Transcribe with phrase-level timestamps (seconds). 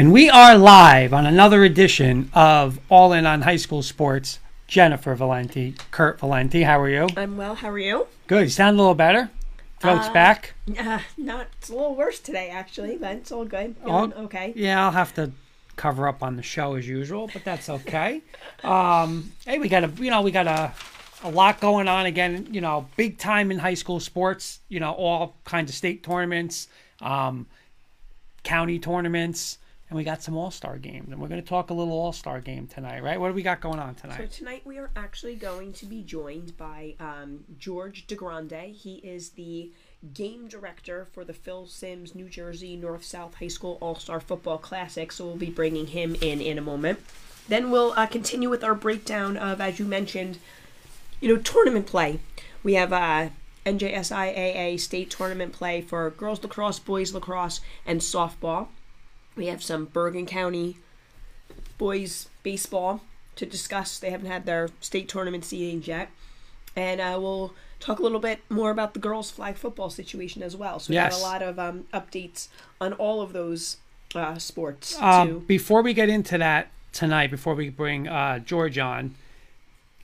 [0.00, 4.38] And we are live on another edition of All In on High School Sports.
[4.66, 7.06] Jennifer Valenti, Kurt Valenti, how are you?
[7.18, 7.54] I'm well.
[7.54, 8.06] How are you?
[8.26, 8.44] Good.
[8.44, 9.28] You sound a little better.
[9.78, 10.54] Throat's Uh, back.
[10.78, 11.48] Uh, not.
[11.58, 13.76] It's a little worse today, actually, but it's all good.
[13.84, 14.10] Oh.
[14.10, 14.54] Okay.
[14.56, 15.32] Yeah, I'll have to
[15.76, 18.22] cover up on the show as usual, but that's okay.
[18.64, 20.72] um, hey, we got a you know we got a
[21.24, 22.48] a lot going on again.
[22.50, 24.60] You know, big time in high school sports.
[24.70, 26.68] You know, all kinds of state tournaments,
[27.02, 27.44] um,
[28.44, 29.58] county tournaments,
[29.90, 31.08] and we got some all star games.
[31.10, 33.20] And we're going to talk a little all star game tonight, right?
[33.20, 34.18] What do we got going on tonight?
[34.18, 34.62] So tonight?
[34.64, 38.72] we are actually going to be joined by um, George DeGrande.
[38.72, 39.72] He is the
[40.14, 44.58] game director for the Phil Simms New Jersey North South High School All Star Football
[44.58, 45.10] Classic.
[45.10, 47.00] So we'll be bringing him in in a moment.
[47.48, 50.38] Then we'll uh, continue with our breakdown of, as you mentioned,
[51.20, 52.20] you know, tournament play.
[52.62, 53.30] We have uh,
[53.66, 58.68] NJSIAA state tournament play for girls lacrosse, boys lacrosse, and softball.
[59.36, 60.76] We have some Bergen County
[61.78, 63.00] boys baseball
[63.36, 63.98] to discuss.
[63.98, 66.10] They haven't had their state tournament seedings yet.
[66.76, 70.56] And uh, we'll talk a little bit more about the girls' flag football situation as
[70.56, 70.78] well.
[70.78, 71.14] So we Yes.
[71.14, 72.48] got a lot of um, updates
[72.80, 73.78] on all of those
[74.14, 75.00] uh, sports.
[75.00, 75.44] Um, too.
[75.46, 79.14] before we get into that tonight, before we bring uh, George on,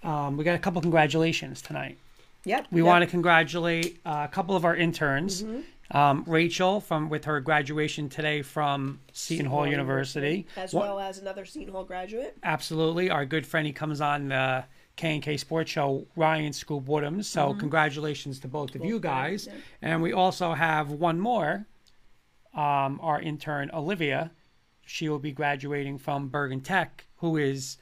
[0.02, 1.98] um, we got a couple congratulations tonight.
[2.44, 2.68] Yep.
[2.70, 2.86] We yep.
[2.86, 5.42] want to congratulate uh, a couple of our interns.
[5.42, 5.60] Mm-hmm.
[5.90, 10.46] Um, Rachel from with her graduation today from Seton Hall University.
[10.56, 12.36] as well as another Seton Hall graduate.
[12.42, 14.64] Absolutely, our good friend he comes on the
[14.96, 17.24] K and K Sports Show, Ryan Scoop Woodhams.
[17.26, 19.48] So congratulations to both of you guys.
[19.82, 21.66] And we also have one more,
[22.54, 24.32] um, our intern Olivia.
[24.86, 27.78] She will be graduating from Bergen Tech, who is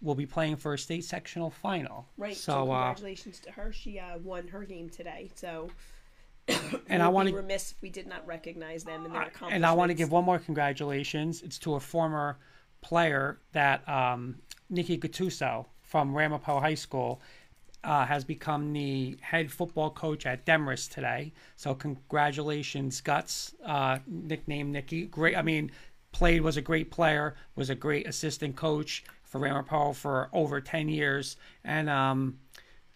[0.00, 2.06] will be playing for a state sectional final.
[2.16, 2.36] Right.
[2.36, 3.72] So, So, uh, congratulations to her.
[3.72, 5.30] She uh, won her game today.
[5.34, 5.70] So.
[6.88, 9.54] and I want be to remiss if we did not recognize them and their accomplishments.
[9.54, 11.42] and I want to give one more congratulations.
[11.42, 12.38] It's to a former
[12.80, 14.36] player that um,
[14.70, 17.20] Nikki Gattuso from Ramapo High School
[17.84, 21.32] uh, has become the head football coach at Demarest today.
[21.56, 23.54] So congratulations, Guts.
[23.64, 25.06] Uh, nickname Nikki.
[25.06, 25.36] Great.
[25.36, 25.70] I mean,
[26.12, 27.36] played was a great player.
[27.54, 31.36] Was a great assistant coach for Ramapo for over ten years.
[31.64, 32.38] And um,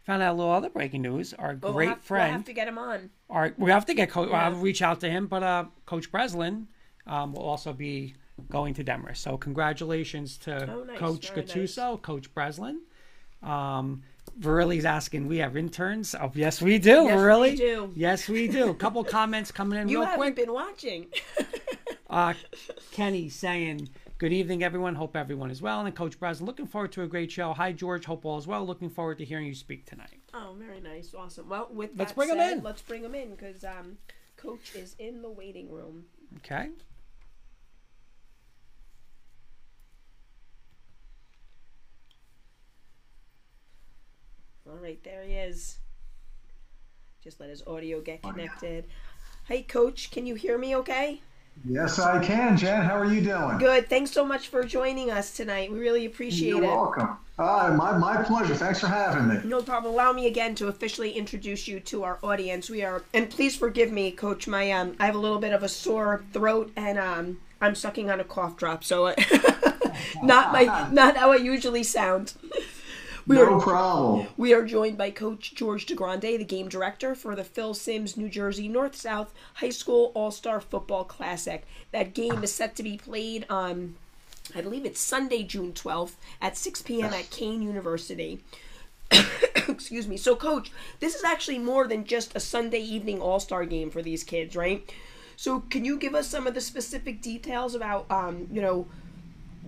[0.05, 1.33] found out a little other breaking news.
[1.35, 2.29] Our But great we'll have, friend.
[2.31, 3.11] We'll have to get him on.
[3.31, 4.31] All right, we have to get coach.
[4.31, 4.47] Yeah.
[4.49, 6.67] I'll reach out to him, but uh, Coach Breslin
[7.07, 8.15] um, will also be
[8.51, 9.19] going to Demarest.
[9.23, 10.99] So congratulations to Oh, nice.
[10.99, 12.81] Coach Very Gattuso, Coach Breslin.
[13.43, 14.03] Um,
[14.39, 16.15] Virilli's asking, we have interns?
[16.19, 17.05] Oh, yes, we do.
[17.05, 17.93] Yes, we do.
[17.95, 18.71] Yes, we do.
[18.71, 20.37] A couple comments coming in You real haven't quick.
[20.37, 21.07] been watching.
[22.11, 22.35] Uh,
[22.91, 23.89] Kenny saying,
[24.23, 24.95] Good evening, everyone.
[24.95, 25.85] Hope everyone is well.
[25.85, 27.53] And Coach Breslin, looking forward to a great show.
[27.55, 28.05] Hi, George.
[28.05, 28.65] Hope all is well.
[28.65, 30.21] Looking forward to hearing you speak tonight.
[30.33, 31.49] Oh, very nice, awesome.
[31.49, 32.63] Well, with Let's that bring said, in.
[32.63, 33.99] Let's bring him in because um,
[34.37, 36.05] Coach is in the waiting room.
[36.37, 36.69] Okay.
[44.71, 45.79] All right, there he is.
[47.25, 48.85] Just let his audio get connected.
[49.49, 50.77] Hey, Coach, can you hear me?
[50.77, 51.23] Okay.
[51.65, 52.83] Yes, I can, Jen.
[52.83, 53.59] How are you doing?
[53.59, 53.89] Good.
[53.89, 55.71] Thanks so much for joining us tonight.
[55.71, 56.57] We really appreciate it.
[56.57, 57.17] You're welcome.
[57.39, 58.55] Uh, my, my pleasure.
[58.55, 59.41] Thanks for having me.
[59.45, 59.95] No problem.
[59.95, 62.69] Allow me again to officially introduce you to our audience.
[62.69, 64.49] We are, and please forgive me, Coach.
[64.49, 68.11] My um, I have a little bit of a sore throat, and um, I'm sucking
[68.11, 69.07] on a cough drop, so
[70.23, 72.35] not my, not how I usually sound.
[73.27, 74.27] We No are, problem.
[74.37, 78.29] we are joined by Coach George DeGrande, the game director for the Phil Simms New
[78.29, 81.65] Jersey North South High School All Star Football Classic.
[81.93, 83.95] That game is set to be played on,
[84.55, 87.13] I believe it's Sunday, June 12th at 6 p.m.
[87.15, 88.41] at Kean University.
[89.69, 90.17] Excuse me.
[90.17, 94.03] So, Coach, this is actually more than just a Sunday evening All Star game for
[94.03, 94.93] these kids, right?
[95.37, 98.87] So, can you give us some of the specific details about, um, you know,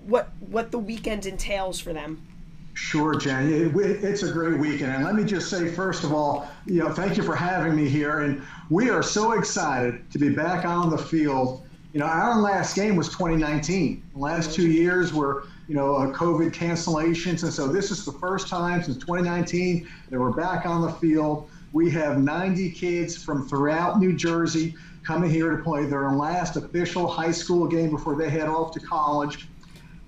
[0.07, 2.27] what what the weekend entails for them?
[2.75, 3.49] Sure, Jen.
[3.53, 4.93] It- It's a great weekend.
[4.93, 7.89] And let me just say, first of all, you know, thank you for having me
[7.89, 8.19] here.
[8.21, 11.63] And we are so excited to be back on the field.
[11.93, 14.03] You know, our last game was 2019.
[14.13, 17.45] The last two years were, you know, COVID cancellations.
[17.45, 21.49] And so this is the first time since 2019 that we're back on the field.
[21.73, 27.07] We have 90 kids from throughout New Jersey coming here to play their last official
[27.07, 29.49] high school game before they head off to college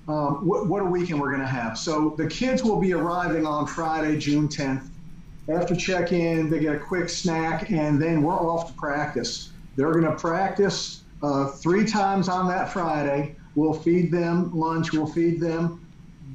[0.08, 1.76] um, what, what a weekend we're going to have.
[1.78, 4.88] So the kids will be arriving on Friday, June 10th.
[5.48, 9.50] After check in, they get a quick snack, and then we're off to practice.
[9.76, 13.36] They're going to practice uh, three times on that Friday.
[13.54, 15.86] We'll feed them lunch, we'll feed them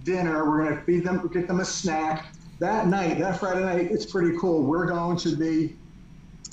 [0.03, 2.33] dinner, we're going to feed them, get them a snack.
[2.59, 4.63] That night, that Friday night, it's pretty cool.
[4.63, 5.75] We're going to be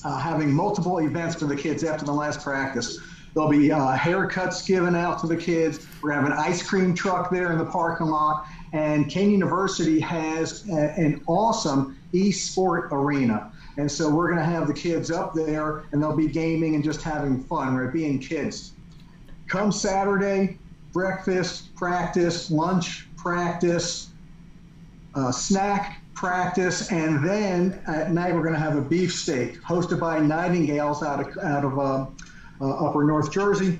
[0.05, 2.99] uh, having multiple events for the kids after the last practice.
[3.39, 5.87] There'll be uh, haircuts given out to the kids.
[6.03, 8.49] We're have an ice cream truck there in the parking lot.
[8.73, 13.53] And Kean University has a, an awesome e-sport arena.
[13.77, 16.83] And so we're going to have the kids up there and they'll be gaming and
[16.83, 17.93] just having fun, right?
[17.93, 18.73] Being kids.
[19.47, 20.59] Come Saturday,
[20.93, 24.09] breakfast, practice, lunch, practice,
[25.15, 30.01] uh, snack, practice, and then at night we're going to have a beef steak hosted
[30.01, 32.07] by Nightingales out of, out of uh,
[32.61, 33.79] Upper North Jersey.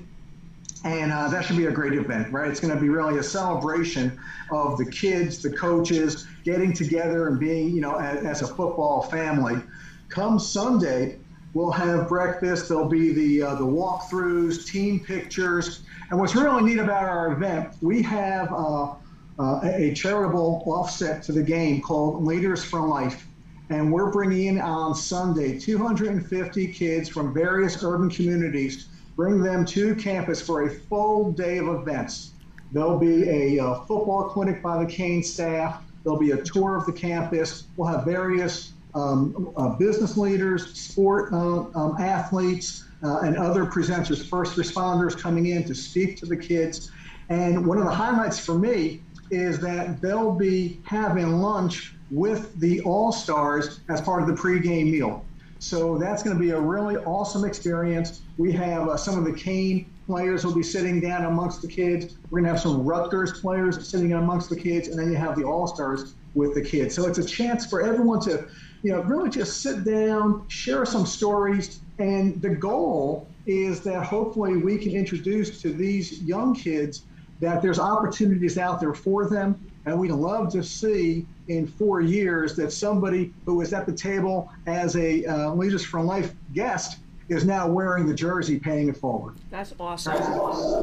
[0.85, 2.49] And uh, that should be a great event, right?
[2.49, 4.17] It's going to be really a celebration
[4.49, 9.01] of the kids, the coaches getting together and being, you know, as, as a football
[9.01, 9.61] family.
[10.07, 11.19] Come Sunday,
[11.53, 12.69] we'll have breakfast.
[12.69, 17.73] There'll be the uh, the walkthroughs, team pictures, and what's really neat about our event,
[17.81, 18.93] we have uh,
[19.37, 23.27] uh, a charitable offset to the game called Leaders for Life.
[23.69, 29.95] And we're bringing in on Sunday 250 kids from various urban communities, bring them to
[29.95, 32.31] campus for a full day of events.
[32.71, 35.83] There'll be a uh, football clinic by the Kean staff.
[36.03, 37.65] There'll be a tour of the campus.
[37.77, 44.25] We'll have various um, uh, business leaders, sport uh, um, athletes, uh, and other presenters,
[44.25, 46.91] first responders coming in to speak to the kids.
[47.29, 52.81] And one of the highlights for me is that they'll be having lunch with the
[52.81, 55.25] All Stars as part of the pregame meal.
[55.59, 58.21] So that's going to be a really awesome experience.
[58.37, 62.15] We have uh, some of the Kean players will be sitting down amongst the kids.
[62.31, 65.35] We're going to have some Rutgers players sitting amongst the kids, and then you have
[65.35, 66.95] the All Stars with the kids.
[66.95, 68.47] So it's a chance for everyone to,
[68.83, 74.57] you know, really just sit down, share some stories, and the goal is that hopefully
[74.57, 77.03] we can introduce to these young kids
[77.39, 79.59] that there's opportunities out there for them.
[79.85, 84.51] And we'd love to see in four years that somebody who was at the table
[84.67, 89.35] as a uh, Leaders for Life guest is now wearing the jersey paying it forward.
[89.49, 90.13] That's awesome.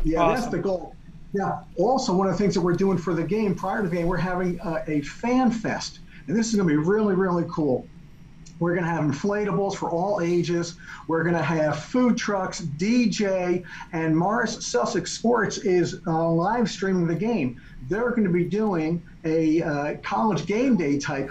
[0.04, 0.40] Yeah, Awesome.
[0.40, 0.94] that's the goal.
[1.32, 1.60] Yeah.
[1.76, 4.06] Also, one of the things that we're doing for the game prior to the game,
[4.06, 7.86] we're having uh, a fan fest, and this is going to be really, really cool.
[8.58, 10.76] We're going to have inflatables for all ages.
[11.08, 17.06] We're going to have food trucks, DJ, and Morris Sussex Sports is uh, live streaming
[17.06, 17.60] the game.
[17.88, 21.30] They're going to be doing a uh, college game day type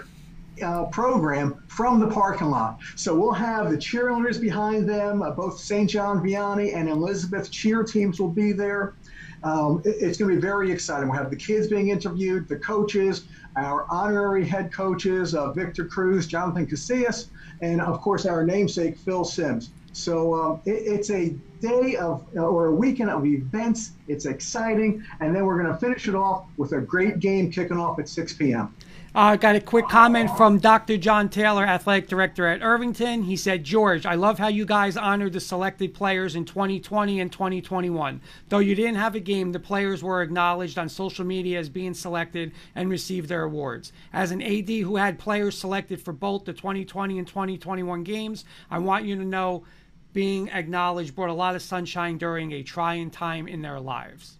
[0.62, 2.78] uh, program from the parking lot.
[2.94, 5.20] So we'll have the cheerleaders behind them.
[5.22, 5.90] Uh, both St.
[5.90, 8.94] John Vianney and Elizabeth cheer teams will be there.
[9.42, 11.08] Um, it- it's going to be very exciting.
[11.08, 13.24] We'll have the kids being interviewed, the coaches,
[13.56, 17.28] our honorary head coaches, uh, Victor Cruz, Jonathan Casillas,
[17.62, 19.70] and of course our namesake, Phil Simms.
[19.92, 23.92] So um, it, it's a day of, or a weekend of events.
[24.08, 25.02] It's exciting.
[25.20, 28.08] And then we're going to finish it off with a great game kicking off at
[28.08, 28.74] 6 p.m.
[29.16, 30.98] I uh, got a quick comment from Dr.
[30.98, 33.22] John Taylor, athletic director at Irvington.
[33.22, 37.32] He said, George, I love how you guys honored the selected players in 2020 and
[37.32, 38.20] 2021.
[38.50, 41.94] Though you didn't have a game, the players were acknowledged on social media as being
[41.94, 43.90] selected and received their awards.
[44.12, 48.80] As an AD who had players selected for both the 2020 and 2021 games, I
[48.80, 49.64] want you to know
[50.12, 54.36] being acknowledged brought a lot of sunshine during a trying time in their lives.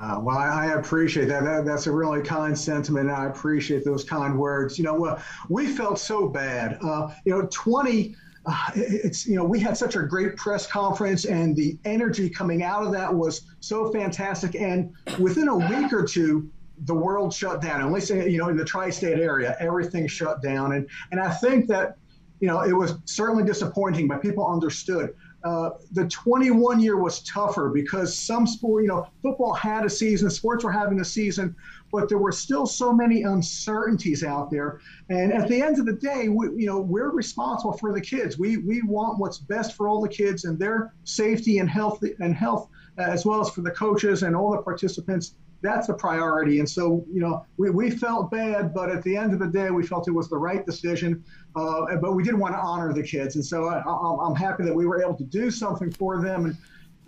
[0.00, 1.44] Uh, well, I, I appreciate that.
[1.44, 1.64] that.
[1.64, 3.10] That's a really kind sentiment.
[3.10, 4.78] I appreciate those kind words.
[4.78, 6.78] You know, uh, we felt so bad.
[6.82, 8.14] Uh, you know, 20.
[8.46, 12.62] Uh, it's you know we had such a great press conference and the energy coming
[12.62, 16.48] out of that was so fantastic and within a week or two
[16.84, 20.72] the world shut down at least you know in the tri-state area everything shut down
[20.72, 21.96] and and i think that
[22.40, 25.14] you know it was certainly disappointing but people understood
[25.44, 30.28] uh, the 21 year was tougher because some sport, you know, football had a season,
[30.30, 31.54] sports were having a season,
[31.92, 34.80] but there were still so many uncertainties out there.
[35.10, 38.38] And at the end of the day, we, you know, we're responsible for the kids.
[38.38, 42.34] We we want what's best for all the kids and their safety and health and
[42.34, 42.68] health,
[42.98, 45.34] as well as for the coaches and all the participants.
[45.60, 46.60] That's a priority.
[46.60, 49.70] And so, you know, we, we felt bad, but at the end of the day,
[49.70, 51.24] we felt it was the right decision.
[51.56, 53.34] Uh, but we did want to honor the kids.
[53.34, 53.82] And so I,
[54.24, 56.46] I'm happy that we were able to do something for them.
[56.46, 56.56] And,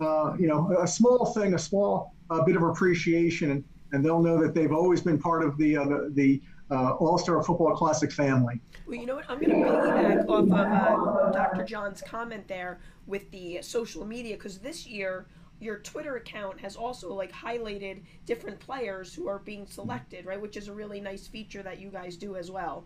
[0.01, 3.51] uh, you know, a small thing, a small uh, bit of appreciation.
[3.51, 6.41] And, and they'll know that they've always been part of the, uh, the, the
[6.71, 8.61] uh, All Star Football Classic family.
[8.85, 9.29] Well, you know what?
[9.29, 11.63] I'm going to piggyback off of uh, Dr.
[11.63, 15.27] John's comment there with the social media because this year
[15.61, 20.41] your Twitter account has also like highlighted different players who are being selected, right?
[20.41, 22.85] Which is a really nice feature that you guys do as well.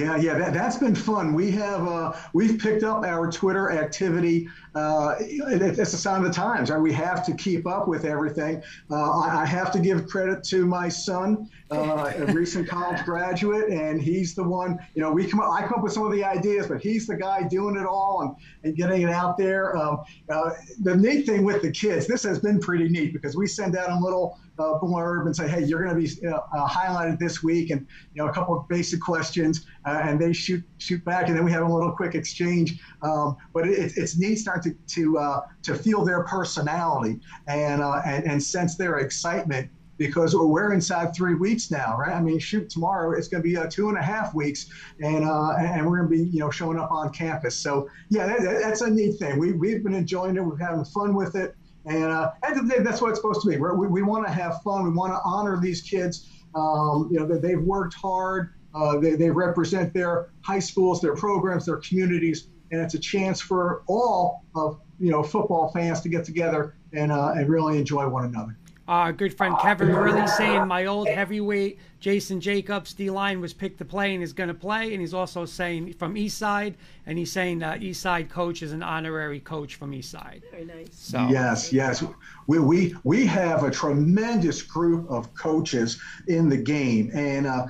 [0.00, 1.34] Yeah, yeah, that, that's been fun.
[1.34, 4.48] We have uh, we've picked up our Twitter activity.
[4.74, 6.70] Uh, it, it's a sign of the times.
[6.70, 6.80] Right?
[6.80, 8.62] We have to keep up with everything.
[8.90, 13.68] Uh, I, I, have to give credit to my son, uh, a recent college graduate,
[13.68, 14.78] and he's the one.
[14.94, 17.06] You know, we come up, I come up with some of the ideas, but he's
[17.06, 19.76] the guy doing it all and, and getting it out there.
[19.76, 19.98] Um,
[20.30, 23.76] uh, the neat thing with the kids, this has been pretty neat because we send
[23.76, 27.42] out a little uh, blurb and say, hey, you're going to be uh, highlighted this
[27.42, 31.28] week, and you know a couple of basic questions, uh, and they shoot shoot back,
[31.28, 32.80] and then we have a little quick exchange.
[33.02, 38.02] Um, but it, it's neat starting to to uh, to feel their personality and, uh,
[38.04, 42.16] and and sense their excitement because we're inside three weeks now, right?
[42.16, 45.26] I mean, shoot, tomorrow it's going to be uh, two and a half weeks, and
[45.26, 47.54] uh, and we're going to be you know showing up on campus.
[47.54, 49.38] So yeah, that, that's a neat thing.
[49.38, 50.40] We we've been enjoying it.
[50.40, 51.54] We're having fun with it.
[51.86, 53.56] And uh, at the end of that's what it's supposed to be.
[53.56, 54.84] We're, we we want to have fun.
[54.84, 56.28] We want to honor these kids.
[56.54, 58.54] Um, you know, they, they've worked hard.
[58.74, 63.40] Uh, they, they represent their high schools, their programs, their communities, and it's a chance
[63.40, 68.06] for all of you know football fans to get together and uh, and really enjoy
[68.08, 68.56] one another.
[68.86, 73.78] Our good friend Kevin really saying my old heavyweight Jason Jacobs D line was picked
[73.78, 76.74] to play and is going to play, and he's also saying from East Side,
[77.06, 80.42] and he's saying that East Side coach is an honorary coach from East Side.
[80.50, 80.88] Very nice.
[80.92, 82.02] So yes, yes,
[82.46, 87.66] we we we have a tremendous group of coaches in the game, and uh,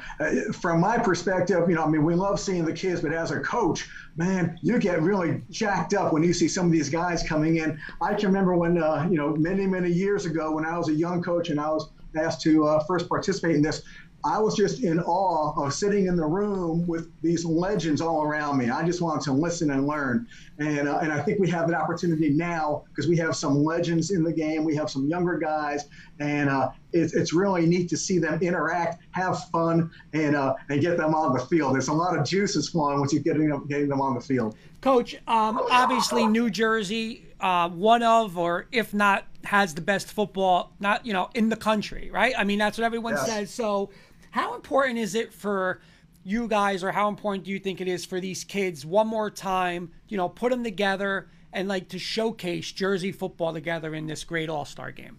[0.52, 3.40] from my perspective, you know, I mean, we love seeing the kids, but as a
[3.40, 7.56] coach, man, you get really jacked up when you see some of these guys coming
[7.56, 7.80] in.
[8.00, 10.94] I can remember when, uh, you know, many, many years ago when I was a
[10.94, 13.82] young coach and I was asked to uh, first participate in this.
[14.24, 18.58] I was just in awe of sitting in the room with these legends all around
[18.58, 18.68] me.
[18.68, 20.26] I just wanted to listen and learn.
[20.58, 24.10] And, uh, and I think we have an opportunity now because we have some legends
[24.10, 24.64] in the game.
[24.64, 29.02] We have some younger guys, and uh, it's, it's really neat to see them interact,
[29.12, 31.74] have fun, and, uh, and get them on the field.
[31.74, 34.54] There's a lot of juices flowing once you get them, getting them on the field.
[34.82, 40.72] Coach, um, obviously, New Jersey, uh, one of, or if not, has the best football,
[40.80, 42.34] not, you know, in the country, right?
[42.36, 43.26] I mean, that's what everyone yes.
[43.26, 43.50] says.
[43.50, 43.90] So,
[44.30, 45.80] how important is it for
[46.22, 49.30] you guys, or how important do you think it is for these kids one more
[49.30, 54.25] time, you know, put them together and like to showcase Jersey football together in this
[54.25, 55.19] great All Star game?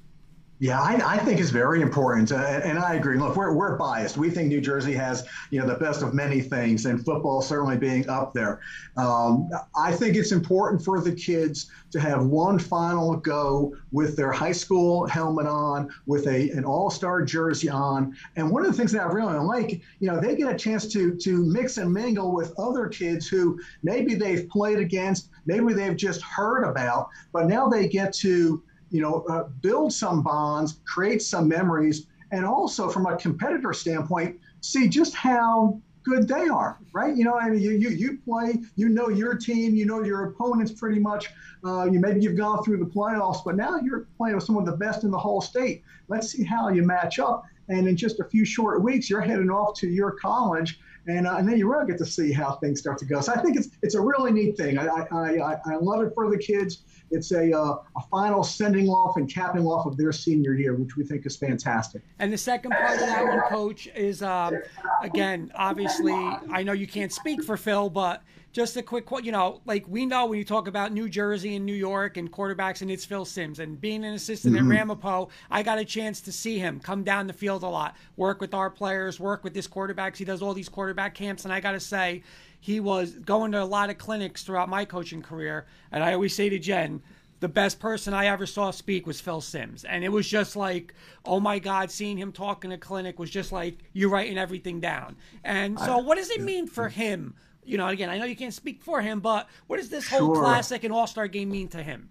[0.62, 3.18] Yeah, I, I, think it's very important, uh, and I agree.
[3.18, 4.16] Look, we're, we're biased.
[4.16, 7.78] We think New Jersey has you know the best of many things, and football certainly
[7.78, 8.60] being up there.
[8.96, 14.32] Um, I think it's important for the kids to have one final go with their
[14.32, 18.16] high school helmet on, with a an All Star jersey on.
[18.36, 20.86] And one of the things that I really like, you know, they get a chance
[20.94, 25.98] to to mix and mingle with other kids who maybe they've played against, maybe they've
[25.98, 31.22] just heard about, but now they get to you know, uh, build some bonds, create
[31.22, 37.16] some memories, and also from a competitor standpoint, see just how good they are, right?
[37.16, 40.26] You know, I mean, you you, you play, you know your team, you know your
[40.26, 41.30] opponents pretty much.
[41.64, 44.66] Uh, you maybe you've gone through the playoffs, but now you're playing with some of
[44.66, 45.84] the best in the whole state.
[46.08, 47.44] Let's see how you match up.
[47.70, 51.36] And in just a few short weeks, you're heading off to your college, and, uh,
[51.38, 53.22] and then you really get to see how things start to go.
[53.22, 54.78] So I think it's it's a really neat thing.
[54.78, 58.88] I I, I, I love it for the kids it's a, uh, a final sending
[58.88, 62.02] off and capping off of their senior year, which we think is fantastic.
[62.20, 64.58] And the second part of that one, Coach, is um,
[65.04, 69.24] again, obviously, I know you can't speak for Phil, but just a quick, quote.
[69.24, 72.32] you know, like we know when you talk about New Jersey and New York and
[72.32, 73.60] quarterbacks, and it's Phil Simms.
[73.60, 74.72] And being an assistant mm-hmm.
[74.72, 77.96] at Ramapo, I got a chance to see him come down the field a lot,
[78.18, 80.18] work with our players, work with this quarterbacks.
[80.18, 82.24] He does all these quarterback camps, and I got to say,
[82.60, 85.66] he was going to a lot of clinics throughout my coaching career.
[85.92, 87.02] And I always say to Jen,
[87.40, 89.84] the best person I ever saw speak was Phil Simms.
[89.84, 90.94] And it was just like,
[91.26, 94.80] oh my God, seeing him talk in a clinic was just like you're writing everything
[94.80, 95.18] down.
[95.44, 97.34] And so, what does it mean for him?
[97.64, 100.36] You know, again, I know you can't speak for him, but what does this whole
[100.36, 102.10] classic and all star game mean to him?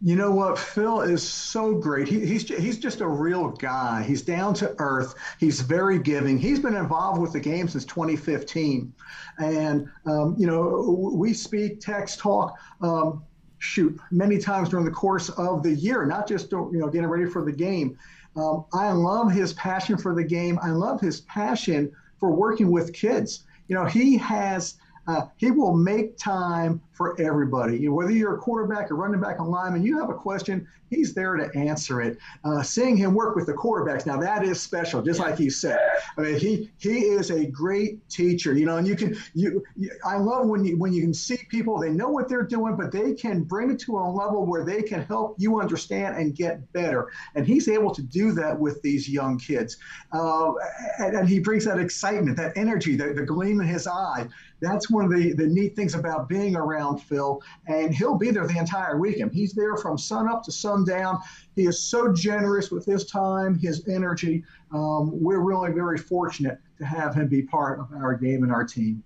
[0.00, 0.58] You know what?
[0.58, 2.06] Phil is so great.
[2.08, 4.02] He, he's he's just a real guy.
[4.02, 5.14] He's down to earth.
[5.40, 6.38] He's very giving.
[6.38, 8.92] He's been involved with the game since 2015,
[9.38, 12.58] and um, you know we speak, text, talk.
[12.82, 13.24] Um,
[13.58, 17.24] shoot, many times during the course of the year, not just you know getting ready
[17.24, 17.96] for the game.
[18.36, 20.58] Um, I love his passion for the game.
[20.62, 23.44] I love his passion for working with kids.
[23.68, 24.74] You know, he has
[25.06, 27.88] uh, he will make time for everybody.
[27.88, 31.34] Whether you're a quarterback, or running back, a lineman, you have a question, he's there
[31.36, 32.18] to answer it.
[32.44, 35.78] Uh, seeing him work with the quarterbacks, now that is special, just like he said.
[36.16, 39.90] I mean, he he is a great teacher, you know, and you can you, you
[40.04, 42.92] I love when you when you can see people, they know what they're doing, but
[42.92, 46.72] they can bring it to a level where they can help you understand and get
[46.72, 47.10] better.
[47.34, 49.78] And he's able to do that with these young kids.
[50.12, 50.52] Uh,
[50.98, 54.28] and, and, he brings that excitement, that energy, the, the gleam in his eye
[54.64, 57.42] that's one of the, the neat things about being around Phil.
[57.66, 59.32] And he'll be there the entire weekend.
[59.32, 61.18] He's there from sun up to sundown.
[61.56, 64.44] He is so generous with his time, his energy.
[64.72, 68.64] Um, we're really very fortunate to have him be part of our game and our
[68.64, 69.02] team.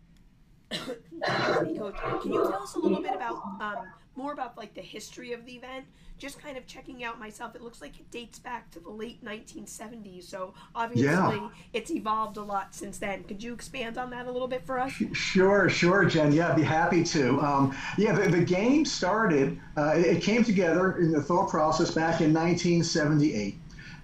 [1.26, 5.32] Coach, can you tell us a little bit about um, more about like the history
[5.32, 5.84] of the event?
[6.18, 9.24] just kind of checking out myself, it looks like it dates back to the late
[9.24, 10.24] 1970s.
[10.24, 11.48] So obviously, yeah.
[11.72, 13.24] it's evolved a lot since then.
[13.24, 14.92] Could you expand on that a little bit for us?
[15.12, 16.32] Sure, sure, Jen.
[16.32, 17.40] Yeah, I'd be happy to.
[17.40, 22.20] Um, yeah, the, the, game started, uh, it came together in the thought process back
[22.20, 23.56] in 1978.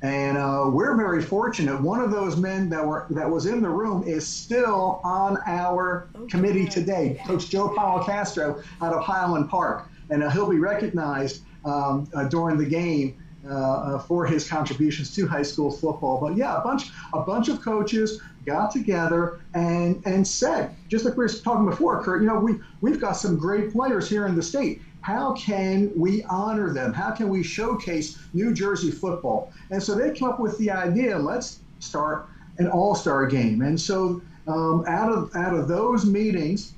[0.04, 1.80] And uh, we're very fortunate.
[1.80, 6.08] One of those men that were that was in the room is still on our
[6.14, 6.26] okay.
[6.28, 11.40] committee today, Coach Joe Paulo Castro out of Highland Park, and uh, he'll be recognized
[11.64, 13.16] um, uh, during the game
[13.48, 16.20] uh, uh, for his contributions to high school football.
[16.20, 21.16] But yeah, a bunch a bunch of coaches got together and and said, just like
[21.16, 24.34] we were talking before, Kurt, you know, we we've got some great players here in
[24.34, 24.82] the state.
[25.04, 26.94] How can we honor them?
[26.94, 29.52] How can we showcase New Jersey football?
[29.70, 33.60] And so they came up with the idea, let's start an all-star game.
[33.60, 36.72] And so um, out of out of those meetings,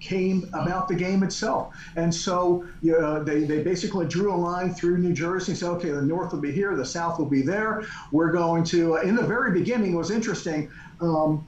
[0.00, 1.76] came about the game itself.
[1.94, 6.00] And so they, they basically drew a line through New Jersey and said, okay, the
[6.00, 7.84] North will be here, the South will be there.
[8.12, 10.70] We're going to, in the very beginning, was interesting.
[11.02, 11.46] Um,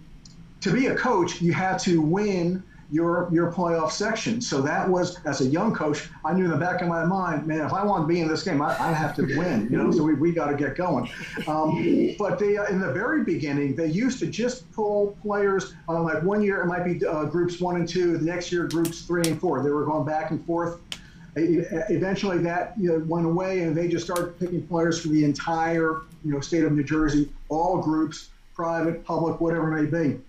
[0.61, 4.41] to be a coach, you had to win your your playoff section.
[4.41, 7.47] So that was as a young coach, I knew in the back of my mind,
[7.47, 9.69] man, if I want to be in this game, I, I have to win.
[9.71, 11.11] You know, so we, we got to get going.
[11.47, 15.75] Um, but they uh, in the very beginning, they used to just pull players.
[15.89, 18.19] Uh, like one year it might be uh, groups one and two.
[18.19, 19.63] The next year groups three and four.
[19.63, 20.81] They were going back and forth.
[21.37, 26.03] Eventually, that you know, went away, and they just started picking players for the entire
[26.25, 30.21] you know state of New Jersey, all groups, private, public, whatever it may be.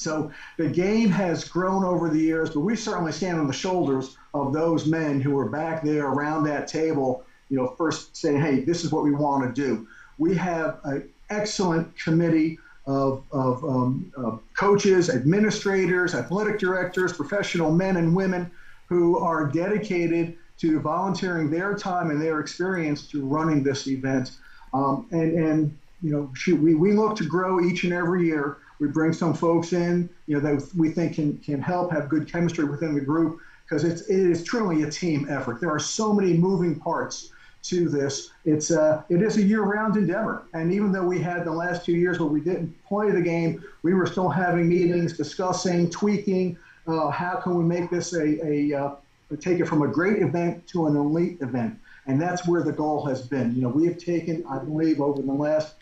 [0.00, 4.16] So the game has grown over the years, but we certainly stand on the shoulders
[4.32, 8.60] of those men who were back there around that table, you know, first saying, hey,
[8.60, 9.86] this is what we want to do.
[10.16, 14.10] We have an excellent committee of, of, um,
[14.56, 18.50] coaches, administrators, athletic directors, professional men and women
[18.86, 24.32] who are dedicated to volunteering their time and their experience to running this event.
[24.72, 28.58] Um, and, and, you know, shoot, we, we look to grow each and every year.
[28.80, 32.30] We bring some folks in, you know, that we think can, can help have good
[32.30, 35.60] chemistry within the group because it's, it is truly a team effort.
[35.60, 37.30] There are so many moving parts
[37.62, 38.30] to this.
[38.44, 40.44] It's a, it is a year-round endeavor.
[40.54, 43.62] And even though we had the last two years where we didn't play the game,
[43.82, 48.72] we were still having meetings, discussing, tweaking, uh, how can we make this a, a
[48.72, 48.90] uh,
[49.38, 51.78] take it from a great event to an elite event.
[52.06, 53.54] And that's where the goal has been.
[53.54, 55.74] You know, we have taken, I believe, over the last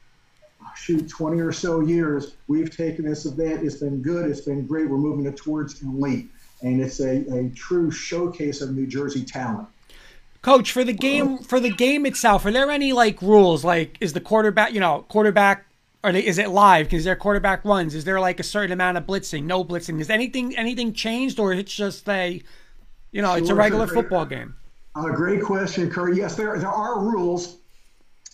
[0.78, 3.64] shoot, 20 or so years, we've taken this event.
[3.64, 4.30] It's been good.
[4.30, 4.88] It's been great.
[4.88, 6.28] We're moving it towards elite.
[6.62, 9.68] And it's a, a true showcase of New Jersey talent.
[10.42, 13.64] Coach, for the game for the game itself, are there any like rules?
[13.64, 15.66] Like, is the quarterback, you know, quarterback,
[16.04, 16.92] or is it live?
[16.92, 17.94] Is there quarterback runs?
[17.94, 19.44] Is there like a certain amount of blitzing?
[19.44, 20.00] No blitzing.
[20.00, 22.40] Is anything anything changed, or it's just a,
[23.10, 23.96] you know, sure, it's a regular sure.
[23.96, 24.54] football game?
[24.96, 26.16] A great question, Kurt.
[26.16, 27.56] Yes, there there are rules.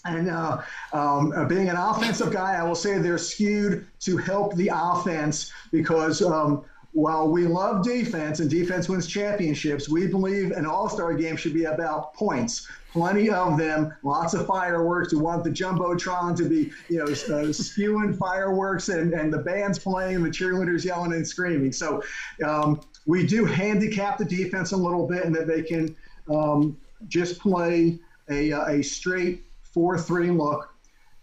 [0.04, 0.60] And uh,
[0.92, 5.50] um, uh, being an offensive guy, I will say they're skewed to help the offense
[5.72, 11.14] because um, while we love defense and defense wins championships, we believe an all star
[11.14, 12.68] game should be about points.
[12.92, 15.12] Plenty of them, lots of fireworks.
[15.12, 19.80] We want the Jumbotron to be, you know, uh, spewing fireworks and, and the band's
[19.80, 21.72] playing, the cheerleaders yelling and screaming.
[21.72, 22.04] So
[22.44, 25.96] um, we do handicap the defense a little bit and that they can
[26.30, 26.76] um,
[27.08, 29.42] just play a, a straight
[29.74, 30.70] 4 3 look.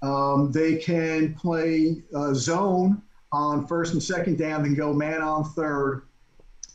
[0.01, 5.43] Um, they can play uh, zone on first and second down, then go man on
[5.43, 6.03] third.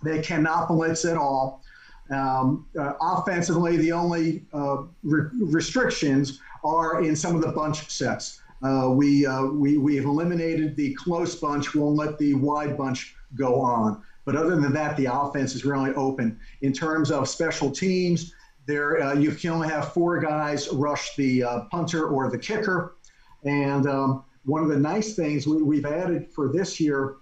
[0.02, 1.62] They cannot blitz at all.
[2.10, 8.40] Um, uh, offensively, the only uh, re- restrictions are in some of the bunch sets.
[8.62, 11.74] Uh, we, uh, we, we have eliminated the close bunch.
[11.74, 14.02] We'll let the wide bunch go on.
[14.24, 16.38] But other than that, the offense is really open.
[16.62, 18.34] In terms of special teams,
[18.66, 22.96] there, uh, you can only have four guys rush the uh, punter or the kicker.
[23.44, 27.16] And um, one of the nice things we, have added for this year,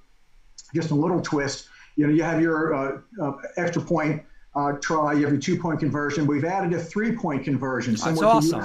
[0.75, 4.23] just a little twist, you know, you have your uh, uh extra point
[4.57, 6.27] uh, try, a two point conversion.
[6.27, 7.95] We've added a three point conversion.
[7.95, 8.62] That's awesome.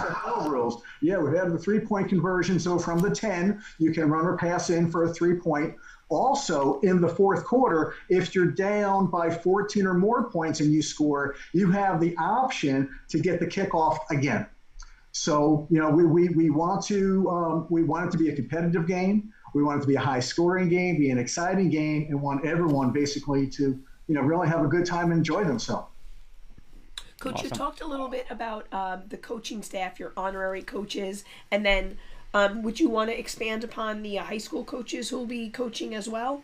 [0.50, 0.84] Rules.
[1.02, 2.60] Yeah, we've added a three point conversion.
[2.60, 5.76] So from the 10, you can run or pass in for a three point.
[6.10, 10.82] Also, in the fourth quarter, if you're down by 14 or more points and you
[10.82, 14.48] score, you have the option to get the kickoff again.
[15.12, 18.36] So, you know, we, we, we want to um, we want it to be a
[18.36, 19.32] competitive game.
[19.54, 22.46] We want it to be a high scoring game, be an exciting game, and want
[22.46, 25.88] everyone basically to you know really have a good time and enjoy themselves.
[27.20, 27.46] Coach, awesome.
[27.46, 31.98] you talked a little bit about um, the coaching staff, your honorary coaches, and then
[32.34, 35.50] um, would you want to expand upon the uh, high school coaches who will be
[35.50, 36.44] coaching as well?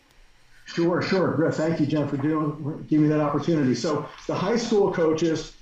[0.66, 1.34] Sure, sure.
[1.36, 1.54] Great.
[1.54, 3.76] Thank you, Jen, for doing giving me that opportunity.
[3.76, 5.54] So the high school coaches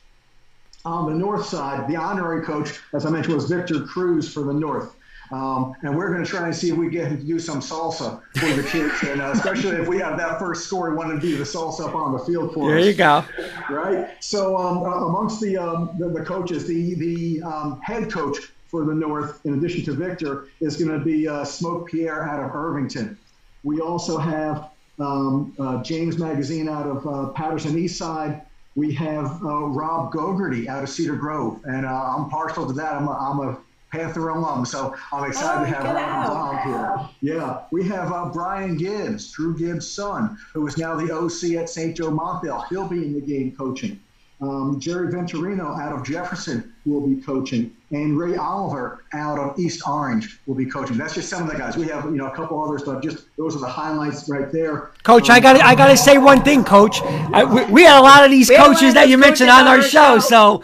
[0.85, 4.53] on the north side, the honorary coach, as I mentioned, was Victor Cruz for the
[4.53, 4.95] north.
[5.33, 7.59] Um, and we're going to try and see if we get him to do some
[7.59, 11.19] salsa for the kids, and uh, especially if we have that first score, we want
[11.19, 12.83] to do the salsa up on the field for there us.
[12.83, 13.25] There you go.
[13.67, 14.09] Right.
[14.23, 18.85] So um, uh, amongst the, um, the, the coaches, the the um, head coach for
[18.85, 22.53] the North, in addition to Victor, is going to be uh, Smoke Pierre out of
[22.53, 23.17] Irvington.
[23.63, 24.69] We also have
[24.99, 28.43] um, uh, James Magazine out of uh, Paterson East Side.
[28.75, 32.93] We have uh, Rob Gogarty out of Cedar Grove, and I'm partial to that.
[32.93, 33.57] I'm a, I'm a
[33.93, 34.65] Panther alum.
[34.65, 37.35] So I'm excited oh, to have Rob involved here.
[37.35, 41.69] Yeah, we have uh, Brian Gibbs, Drew Gibbs' son, who is now the OC at
[41.69, 41.95] St.
[41.95, 42.65] Joe Montvale.
[42.69, 44.01] He'll be in the game coaching.
[44.41, 49.87] Um, Jerry Venturino out of Jefferson will be coaching, and Ray Oliver out of East
[49.87, 50.97] Orange will be coaching.
[50.97, 51.77] That's just some of the guys.
[51.77, 54.91] We have you know a couple others, but just those are the highlights right there.
[55.03, 56.99] Coach, um, I got I got to say one thing, Coach.
[57.03, 60.17] I, we, we, had a lot of these coaches that you mentioned on our show,
[60.17, 60.19] show.
[60.19, 60.63] so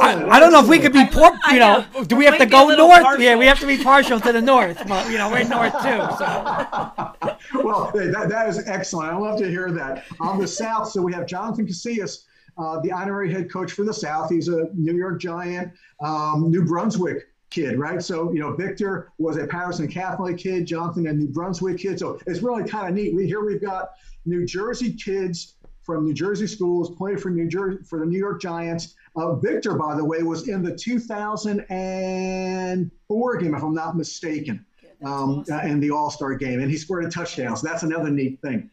[0.00, 1.30] I, I, don't know if we could be poor.
[1.50, 3.02] You know, do we have to go north?
[3.02, 3.22] Partial.
[3.22, 4.82] Yeah, we have to be partial to the north.
[4.86, 5.98] But you know, we're north too.
[6.18, 7.62] So.
[7.62, 9.12] well, that, that is excellent.
[9.12, 10.04] I love to hear that.
[10.20, 12.24] On the south, so we have Jonathan Casillas,
[12.58, 14.30] uh, the honorary head coach for the South.
[14.30, 18.02] He's a New York Giant, um, New Brunswick kid, right?
[18.02, 21.98] So, you know, Victor was a Paterson Catholic kid, Jonathan a New Brunswick kid.
[21.98, 23.14] So it's really kind of neat.
[23.14, 23.90] We here we've got
[24.24, 28.40] New Jersey kids from New Jersey schools play for New Jersey for the New York
[28.40, 34.64] Giants uh, Victor, by the way, was in the 2004 game, if I'm not mistaken,
[35.04, 35.56] um, awesome.
[35.56, 37.56] uh, in the All Star game, and he scored a touchdown.
[37.56, 38.70] So that's another neat thing.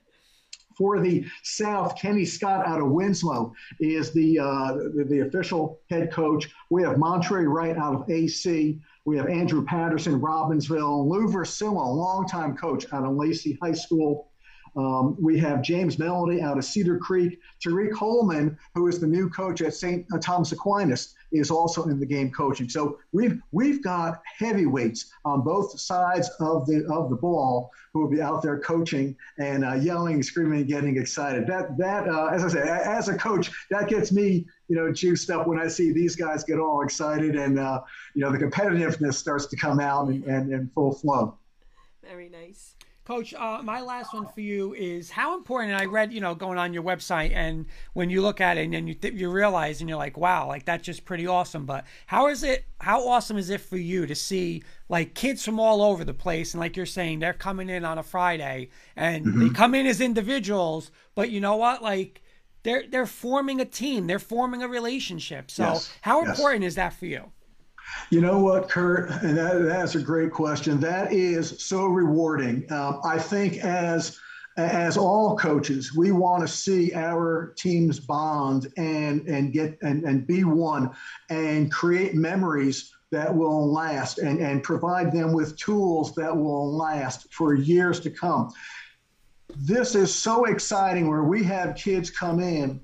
[0.78, 6.12] For the South, Kenny Scott out of Winslow is the, uh, the, the official head
[6.12, 6.50] coach.
[6.72, 8.80] We have Montre Wright out of AC.
[9.06, 14.32] We have Andrew Patterson, Robbinsville, Lou Versilla, longtime coach out of Lacey High School.
[14.76, 17.40] Um, we have James Melody out of Cedar Creek.
[17.64, 20.06] Tariq Holman, who is the new coach at St.
[20.22, 22.70] Thomas Aquinas, is also in the game coaching.
[22.70, 28.10] So we've we've got heavyweights on both sides of the of the ball who will
[28.10, 31.48] be out there coaching and uh, yelling, screaming, and getting excited.
[31.48, 35.30] That that uh, as I say, as a coach, that gets me you know juiced
[35.30, 37.82] up when I see these guys get all excited and uh,
[38.16, 41.38] you know the competitiveness starts to come out and, and, and full flow.
[42.04, 42.76] Very nice.
[43.06, 45.74] Coach, uh, my last one for you is how important.
[45.74, 48.74] I read, you know, going on your website, and when you look at it, and
[48.74, 51.66] then you th- you realize, and you're like, wow, like that's just pretty awesome.
[51.66, 52.64] But how is it?
[52.80, 56.54] How awesome is it for you to see like kids from all over the place,
[56.54, 59.48] and like you're saying, they're coming in on a Friday, and mm-hmm.
[59.48, 62.22] they come in as individuals, but you know what, like
[62.64, 65.52] they're they're forming a team, they're forming a relationship.
[65.52, 65.94] So yes.
[66.02, 66.30] how yes.
[66.30, 67.32] important is that for you?
[68.10, 69.10] You know what, Kurt?
[69.24, 70.80] And that, that's a great question.
[70.80, 72.72] That is so rewarding.
[72.72, 74.20] Um, I think as
[74.56, 80.28] as all coaches, we want to see our teams bond and and get and, and
[80.28, 80.92] be one
[81.30, 87.32] and create memories that will last and, and provide them with tools that will last
[87.34, 88.52] for years to come.
[89.56, 92.82] This is so exciting where we have kids come in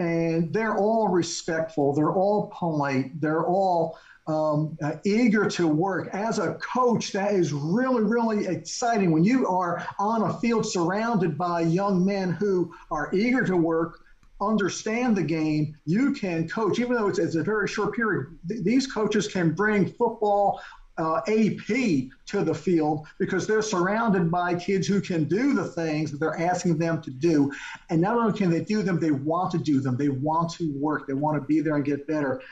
[0.00, 6.10] and they're all respectful, they're all polite, they're all um, uh, eager to work.
[6.12, 11.36] As a coach, that is really, really exciting when you are on a field surrounded
[11.36, 14.00] by young men who are eager to work,
[14.40, 15.74] understand the game.
[15.86, 18.38] You can coach, even though it's, it's a very short period.
[18.48, 20.60] Th- these coaches can bring football.
[21.00, 26.10] Uh, AP to the field because they're surrounded by kids who can do the things
[26.10, 27.52] that they're asking them to do.
[27.88, 29.96] And not only can they do them, they want to do them.
[29.96, 31.06] They want to work.
[31.06, 32.42] They want to be there and get better.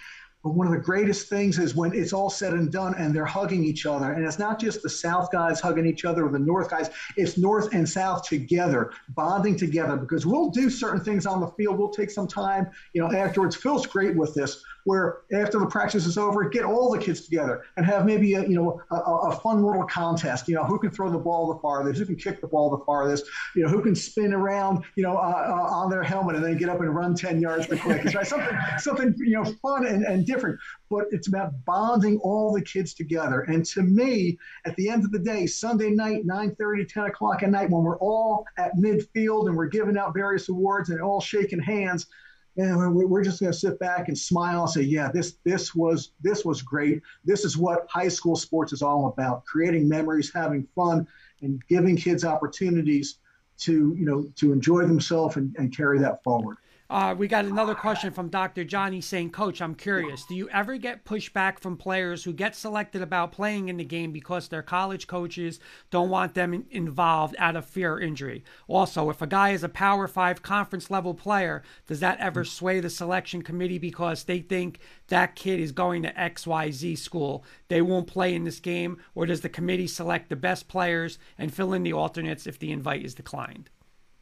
[0.46, 3.24] But one of the greatest things is when it's all said and done and they're
[3.24, 4.12] hugging each other.
[4.12, 7.37] And it's not just the South guys hugging each other or the North guys, it's
[7.37, 11.80] North and South together, bonding together because we'll do certain things on the field.
[11.80, 13.56] We'll take some time, you know, afterwards.
[13.56, 14.62] Phil's great with this.
[14.87, 18.42] Where after the practice is over, get all the kids together and have maybe a
[18.42, 20.46] you know a, a fun little contest.
[20.46, 22.85] You know, who can throw the ball the farthest, who can kick the ball the
[22.85, 23.25] farthest,
[23.57, 26.57] you know, who can spin around, you know, uh, uh, on their helmet and then
[26.57, 28.14] get up and run ten yards the quickest.
[28.14, 30.57] Right, something something you know fun and, and different.
[30.88, 33.40] But it's about bonding all the kids together.
[33.40, 37.51] And to me, at the end of the day, Sunday night, 9:30, 10 o'clock at
[37.51, 41.61] night, when we're all at midfield and we're giving out various awards and all shaking
[41.61, 42.07] hands
[42.56, 46.12] and we're just going to sit back and smile and say, "Yeah, this this was
[46.22, 47.02] this was great.
[47.24, 51.06] This is what high school sports is all about: creating memories, having fun,
[51.42, 53.18] and giving kids opportunities
[53.58, 56.56] to you know to enjoy themselves and, and carry that forward."
[56.88, 58.62] Uh, we got another question from Dr.
[58.62, 60.25] Johnny saying, Coach, I'm curious.
[60.25, 64.12] Do you ever get pushback from players who get selected about playing in the game
[64.12, 65.59] because their college coaches
[65.90, 68.44] don't want them involved out of fear or injury?
[68.68, 72.79] Also, if a guy is a Power Five conference level player, does that ever sway
[72.79, 77.44] the selection committee because they think that kid is going to XYZ school?
[77.66, 78.99] They won't play in this game?
[79.16, 82.70] Or does the committee select the best players and fill in the alternates if the
[82.70, 83.70] invite is declined?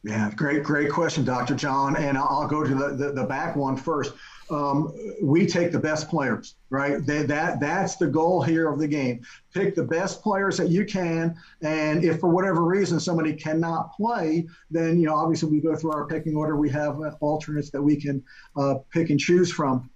[0.05, 1.55] Yeah, great, great question, Dr.
[1.55, 1.95] John.
[1.95, 4.13] And I'll go to the, the, the back one first.
[4.51, 7.03] Um, we take the best players, right?
[7.03, 9.25] They, that that's the goal here of the game.
[9.51, 14.47] Pick the best players that you can, and if for whatever reason somebody cannot play,
[14.69, 16.55] then you know obviously we go through our picking order.
[16.55, 18.23] We have alternates that we can
[18.55, 19.89] uh, pick and choose from.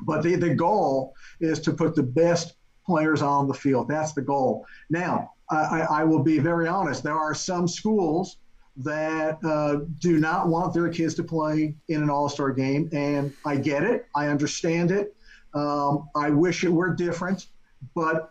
[0.00, 2.54] But the, the goal is to put the best
[2.84, 3.86] players on the field.
[3.86, 4.66] That's the goal.
[4.90, 7.04] Now, I, I will be very honest.
[7.04, 8.38] There are some schools
[8.78, 12.88] that uh, do not want their kids to play in an All Star game.
[12.92, 15.14] And I get it, I understand it.
[15.54, 17.46] Um, I wish it were different,
[17.94, 18.30] but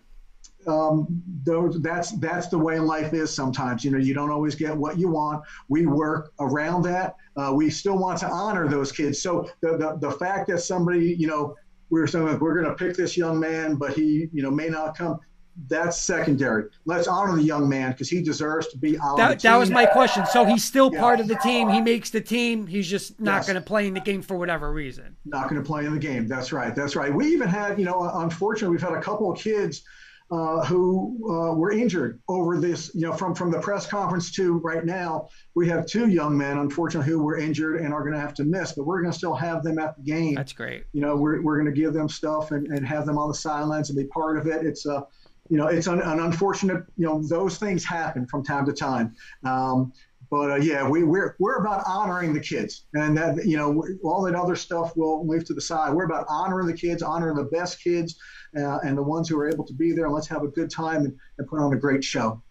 [0.68, 3.84] um, those, that's that's the way life is sometimes.
[3.84, 5.44] You know, you don't always get what you want.
[5.70, 7.16] We work around that.
[7.36, 9.22] Uh, we still want to honor those kids.
[9.22, 11.56] So the, the, the fact that somebody, you know,
[11.90, 14.98] we're saying we're going to pick this young man, but he, you know, may not
[14.98, 15.20] come
[15.68, 16.66] that's secondary.
[16.86, 19.86] Let's honor the young man because he deserves to be on that, That was my
[19.86, 20.26] question.
[20.26, 21.00] So he's still yeah.
[21.00, 21.70] part of the team.
[21.70, 22.68] He makes the team.
[22.68, 23.48] He's just not yes.
[23.48, 25.16] going to play in the game for whatever reason.
[25.26, 26.28] Not going to play in the game.
[26.28, 26.76] That's right.
[26.76, 27.14] That's right.
[27.14, 29.84] We even had, you know, unfortunately, we've had a couple of kids
[30.32, 34.58] uh, who uh, were injured over this, you know, from, from the press conference to
[34.60, 35.30] right now.
[35.54, 38.44] We have two young men, unfortunately, who were injured and are going to have to
[38.44, 40.34] miss, but we're going to still have them at the game.
[40.34, 40.86] That's great.
[40.94, 43.36] You know, we're, we're going to give them stuff and, and have them on the
[43.36, 44.66] sidelines and be part of it.
[44.66, 45.02] It's a, uh,
[45.50, 49.16] you know, it's an, an, unfortunate, you know, those things happen from time to time.
[49.44, 49.94] Um,
[50.32, 54.24] but uh, yeah, we, we're, we're about honoring the kids and that, you know, all
[54.24, 55.94] that other stuff we'll leave to the side.
[55.94, 58.18] We're about honoring the kids, honoring the best kids
[58.58, 60.06] uh, and the ones who are able to be there.
[60.06, 62.42] And let's have a good time and, and put on a great show.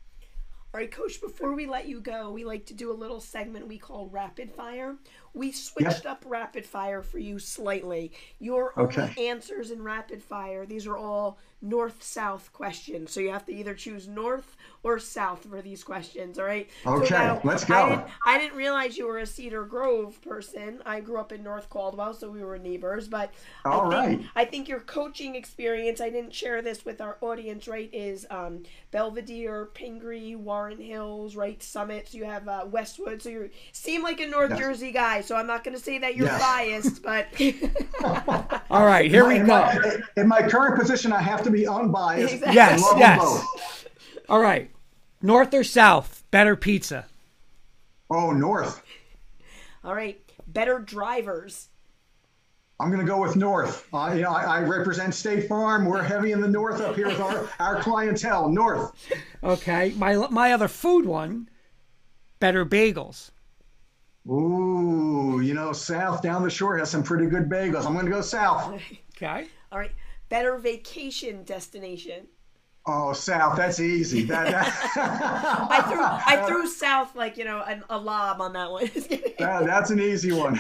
[0.75, 3.69] All right, Coach, before we let you go, we like to do a little segment
[3.69, 4.97] we call Rapid Fire.
[5.35, 8.13] We switched up Rapid Fire for you slightly.
[8.39, 9.13] Your okay.
[9.19, 13.11] answers in Rapid Fire, these are all north south questions.
[13.11, 16.69] So you have to either choose north or south for these questions, all right?
[16.87, 17.75] Okay, so now, let's go.
[17.75, 20.83] I didn't, I didn't, realize you were a Cedar Grove person.
[20.85, 23.09] I grew up in North Caldwell, so we were neighbors.
[23.09, 23.33] But
[23.65, 24.31] all I think, right.
[24.37, 28.63] I think your coaching experience, I didn't share this with our audience, right, is um,
[28.93, 32.09] Belvidere, Pingry, Warren Hills, right, Summit.
[32.09, 33.23] So you have uh, Westwood.
[33.23, 34.59] So you seem like a North yes.
[34.59, 36.43] Jersey guy, so I'm not going to say that you're yes.
[36.43, 37.27] biased, but.
[38.71, 39.71] all right, here we go.
[40.17, 42.35] in my current position, I have to be unbiased.
[42.35, 42.55] Exactly.
[42.55, 43.87] Yes, yes.
[44.29, 44.71] All right.
[45.23, 46.25] North or south?
[46.31, 47.07] Better pizza.
[48.11, 48.83] Oh, north.
[49.83, 50.21] All right.
[50.47, 51.69] Better drivers.
[52.81, 53.89] I'm going to go with North.
[53.93, 55.85] Uh, you know, I, I, represent State Farm.
[55.85, 58.49] We're heavy in the North up here with our, our clientele.
[58.49, 58.93] North.
[59.43, 59.95] Okay.
[59.97, 61.49] My my other food one.
[62.41, 63.31] Better bagels.
[64.29, 67.87] Ooh, you know, South down the shore has some pretty good bagels.
[67.87, 68.81] I'm going to go South.
[69.17, 69.47] Okay.
[69.71, 69.93] All right
[70.35, 72.27] better vacation destination?
[72.87, 73.57] Oh, South.
[73.57, 74.25] That's easy.
[74.27, 74.67] That, that...
[75.71, 78.91] I threw I threw South like you know an, a lob on that one.
[79.39, 80.59] that, that's an easy one.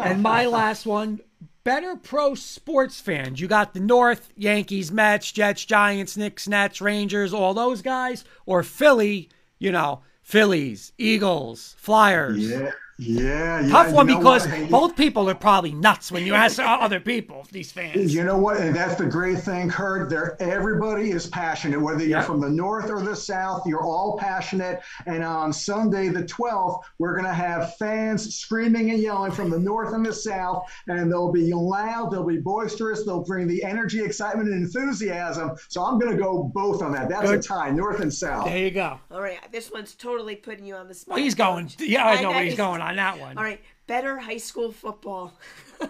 [0.00, 1.20] and my last one.
[1.62, 3.38] Better pro sports fans.
[3.38, 8.62] You got the North, Yankees, Mets, Jets, Giants, Knicks, Nets, Rangers, all those guys, or
[8.62, 12.48] Philly, you know, Phillies, Eagles, Flyers.
[12.50, 12.70] Yeah.
[13.00, 13.68] Yeah, yeah.
[13.70, 18.14] Tough one because both people are probably nuts when you ask other people, these fans.
[18.14, 18.58] You know what?
[18.58, 20.10] And that's the great thing, Kurt.
[20.10, 23.66] There, everybody is passionate, whether you're from the north or the south.
[23.66, 24.82] You're all passionate.
[25.06, 29.58] And on Sunday, the 12th, we're going to have fans screaming and yelling from the
[29.58, 34.02] north and the south, and they'll be loud, they'll be boisterous, they'll bring the energy,
[34.02, 35.52] excitement, and enthusiasm.
[35.68, 37.08] So I'm going to go both on that.
[37.08, 37.40] That's Good.
[37.40, 38.44] a tie, north and south.
[38.44, 39.00] There you go.
[39.10, 41.14] All right, this one's totally putting you on the spot.
[41.14, 41.70] Well, he's going.
[41.78, 43.38] Yeah, I know I, where he's going on that one.
[43.38, 45.32] All right, better high school football.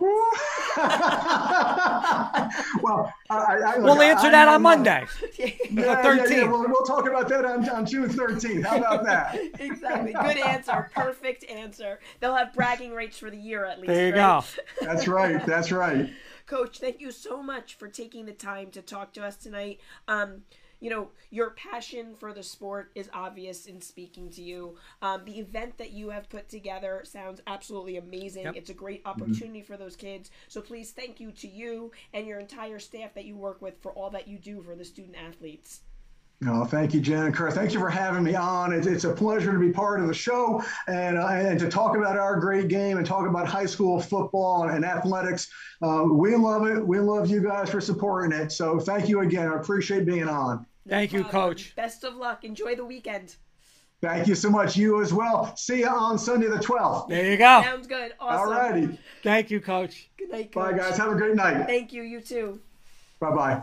[0.00, 0.22] well,
[3.30, 5.04] I, I, we'll answer I, that I, on Monday.
[5.38, 6.30] Yeah, yeah, 13th.
[6.30, 8.64] yeah, we'll, we'll talk about that on, on June 13th.
[8.64, 9.38] How about that?
[9.60, 10.12] exactly.
[10.12, 10.90] Good answer.
[10.94, 12.00] Perfect answer.
[12.20, 13.88] They'll have bragging rights for the year at least.
[13.88, 14.42] There you right?
[14.80, 14.86] go.
[14.86, 15.44] That's right.
[15.44, 16.10] That's right.
[16.46, 19.80] Coach, thank you so much for taking the time to talk to us tonight.
[20.08, 20.42] Um,
[20.80, 24.76] you know, your passion for the sport is obvious in speaking to you.
[25.02, 28.44] Um, the event that you have put together sounds absolutely amazing.
[28.44, 28.56] Yep.
[28.56, 30.30] It's a great opportunity for those kids.
[30.48, 33.92] So please thank you to you and your entire staff that you work with for
[33.92, 35.80] all that you do for the student athletes.
[36.42, 37.54] No, thank you, Jen and Kurt.
[37.54, 38.72] Thank you for having me on.
[38.72, 41.96] It's, it's a pleasure to be part of the show and, uh, and to talk
[41.96, 45.48] about our great game and talk about high school football and athletics.
[45.80, 46.86] Uh, we love it.
[46.86, 48.52] We love you guys for supporting it.
[48.52, 49.48] So thank you again.
[49.48, 50.66] I appreciate being on.
[50.86, 51.24] Thank you.
[51.24, 51.74] Coach.
[51.74, 52.44] Best of luck.
[52.44, 53.36] Enjoy the weekend.
[54.02, 54.76] Thank you so much.
[54.76, 55.56] You as well.
[55.56, 57.08] See you on Sunday the 12th.
[57.08, 57.62] There you go.
[57.62, 58.12] Sounds good.
[58.20, 58.38] Awesome.
[58.38, 58.98] All righty.
[59.22, 60.10] Thank you, Coach.
[60.18, 60.72] Good night, Coach.
[60.72, 60.98] Bye, guys.
[60.98, 61.66] Have a great night.
[61.66, 62.02] Thank you.
[62.02, 62.60] You too.
[63.20, 63.62] Bye bye.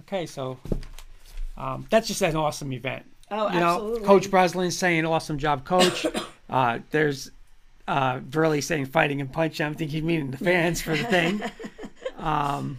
[0.00, 0.58] Okay, so
[1.60, 3.04] um, that's just an awesome event.
[3.30, 4.06] Oh, you know, absolutely.
[4.06, 6.06] Coach Breslin saying, "Awesome job, Coach."
[6.50, 7.30] uh, there's
[7.86, 9.64] uh, Burley saying, "Fighting and punching.
[9.64, 11.42] I'm thinking he's meaning the fans for the thing.
[12.18, 12.78] Um,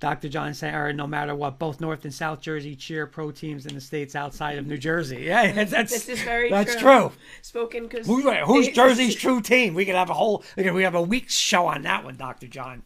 [0.00, 0.30] Dr.
[0.30, 3.66] John saying, "All right, no matter what, both North and South Jersey cheer pro teams
[3.66, 6.80] in the states outside of New Jersey." Yeah, that's that's, This is very that's true.
[6.80, 7.12] true.
[7.42, 9.74] Spoken because Who, who's Jersey's true team?
[9.74, 10.42] We could have a whole.
[10.56, 12.46] We have a week's show on that one, Dr.
[12.46, 12.82] John.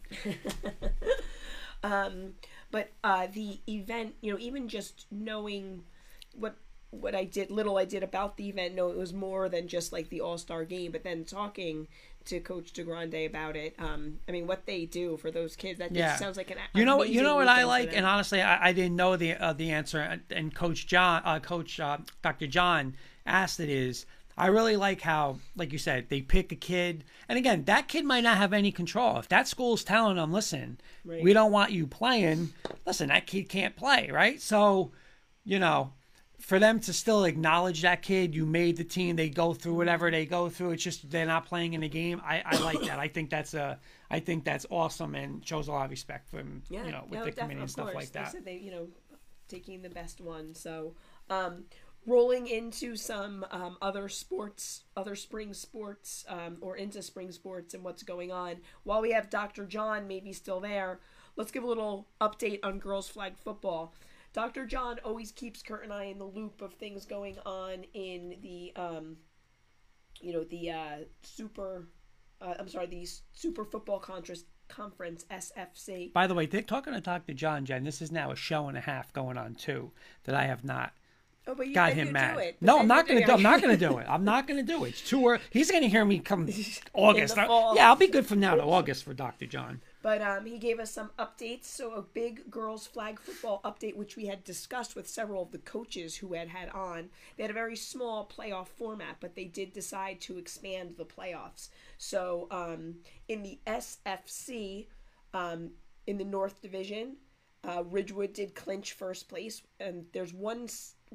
[2.77, 5.81] But uh, the event, you know, even just knowing
[6.35, 6.55] what
[6.91, 9.91] what I did, little I did about the event, no, it was more than just
[9.91, 10.91] like the All Star game.
[10.91, 11.87] But then talking
[12.25, 15.91] to Coach DeGrande about it, um, I mean, what they do for those kids, that
[15.91, 16.09] Yeah.
[16.09, 18.73] just sounds like an You know, you know what I like, and honestly, I, I
[18.73, 19.99] didn't know the uh, the answer.
[19.99, 22.45] And- And Coach John, uh, Coach uh, Dr.
[22.45, 24.05] John asked it is.
[24.37, 28.05] I really like how, like you said, they pick a kid, and again, that kid
[28.05, 29.17] might not have any control.
[29.17, 31.23] If that school's telling them, "Listen, Right.
[31.23, 32.53] we don't want you playing,"
[32.85, 34.39] listen, that kid can't play, right?
[34.41, 34.91] So,
[35.43, 35.93] you know,
[36.39, 39.15] for them to still acknowledge that kid, you made the team.
[39.15, 40.71] They go through whatever they go through.
[40.71, 42.21] It's just they're not playing in the game.
[42.23, 42.99] I, I like that.
[42.99, 43.79] I think that's a,
[44.11, 47.19] I think that's awesome and shows a lot of respect from yeah, you know with
[47.19, 47.95] no, the committee and stuff course.
[47.95, 48.31] like They that.
[48.31, 48.87] said they, you know,
[49.47, 50.53] taking the best one.
[50.53, 50.93] So,
[51.31, 51.63] um,
[52.07, 57.83] rolling into some um, other sports, other spring sports, um, or into spring sports and
[57.83, 58.55] what's going on.
[58.83, 59.65] While we have Dr.
[59.65, 61.01] John maybe still there,
[61.35, 63.93] let's give a little update on girls flag football.
[64.31, 64.65] Dr.
[64.65, 68.71] John always keeps Kurt and I in the loop of things going on in the,
[68.77, 69.17] um,
[70.21, 71.89] you know, the uh, super.
[72.39, 76.13] Uh, I'm sorry, the Super Football Conference, Conference SFC.
[76.13, 77.33] By the way, they're talking to Dr.
[77.33, 77.83] John Jen.
[77.83, 79.91] This is now a show and a half going on too
[80.25, 80.93] that I have not
[81.47, 82.35] Oh, but you, got him mad.
[82.35, 82.57] Do it.
[82.59, 83.31] No, I'm not going to do.
[83.31, 83.89] I'm not going to it.
[83.89, 84.05] do it.
[84.09, 84.89] I'm not going to do it.
[84.89, 85.39] It's too early.
[85.49, 86.49] He's going to hear me come
[86.93, 87.37] August.
[87.37, 89.45] Yeah, I'll be good from now to August for Dr.
[89.45, 89.79] John.
[90.01, 91.65] But um, he gave us some updates.
[91.65, 95.57] So a big girls flag football update, which we had discussed with several of the
[95.59, 97.09] coaches who had had on.
[97.37, 101.69] They had a very small playoff format, but they did decide to expand the playoffs.
[101.97, 102.95] So um,
[103.29, 104.87] in the SFC,
[105.33, 105.71] um,
[106.05, 107.17] in the North Division,
[107.67, 110.67] uh, Ridgewood did clinch first place, and there's one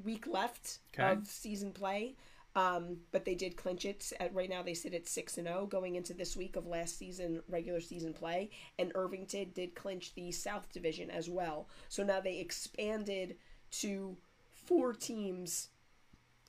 [0.04, 1.12] week left Okay.
[1.12, 2.16] of season play.
[2.54, 4.12] Um, but they did clinch it.
[4.20, 6.98] At right now, they sit at six and zero going into this week of last
[6.98, 8.50] season regular season play.
[8.78, 11.68] And Irvington did clinch the South Division as well.
[11.88, 13.36] So now they expanded
[13.80, 14.18] to
[14.50, 15.70] four teams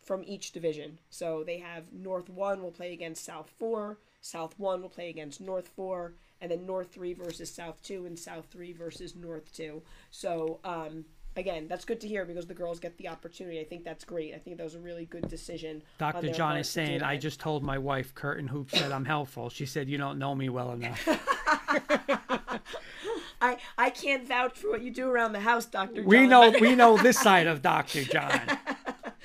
[0.03, 0.99] from each division.
[1.09, 5.39] So they have North One will play against South Four, South One will play against
[5.39, 9.81] North Four, and then North Three versus South Two, and South Three versus North Two.
[10.11, 11.05] So um,
[11.37, 13.59] again, that's good to hear because the girls get the opportunity.
[13.61, 14.35] I think that's great.
[14.35, 15.81] I think that was a really good decision.
[15.97, 16.31] Dr.
[16.33, 19.49] John is saying, I just told my wife, Curtin Hoop, said I'm helpful.
[19.49, 21.07] She said, You don't know me well enough.
[23.41, 26.03] I I can't vouch for what you do around the house, Doctor.
[26.03, 28.03] We know we know this side of Dr.
[28.03, 28.41] John.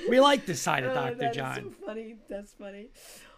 [0.09, 1.57] We like this side of Oh, is John.
[1.57, 2.17] so funny.
[2.29, 2.89] That's funny.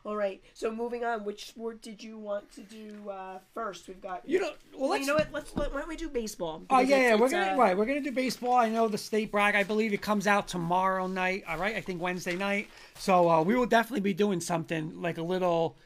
[0.05, 0.43] All right.
[0.55, 3.87] So moving on, which sport did you want to do uh, first?
[3.89, 4.23] We've got.
[4.27, 5.29] You know, well, you know what?
[5.33, 6.63] Let's let, why don't we do baseball?
[6.71, 7.77] Oh Because yeah, yeah, we're gonna uh, right.
[7.77, 8.55] We're gonna do baseball.
[8.55, 9.55] I know the state brag.
[9.55, 11.45] I believe it comes out tomorrow night.
[11.49, 12.69] All right, I think Wednesday night.
[12.97, 15.77] So uh, we will definitely be doing something like a little,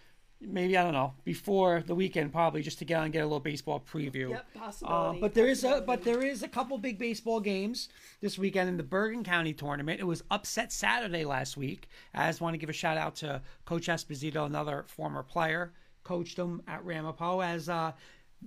[0.46, 3.24] maybe I don't know, before the weekend probably just to get on and get a
[3.26, 4.30] little baseball preview.
[4.30, 5.20] Yep, Uh, possibility.
[5.20, 7.88] but there is a but there is a couple big baseball games
[8.20, 10.00] this weekend in the Bergen County tournament.
[10.00, 11.88] It was upset Saturday last week.
[12.14, 15.72] I just want to give a shout out to Coach Esposito, another former player,
[16.02, 17.92] coached him at Ramapo as uh,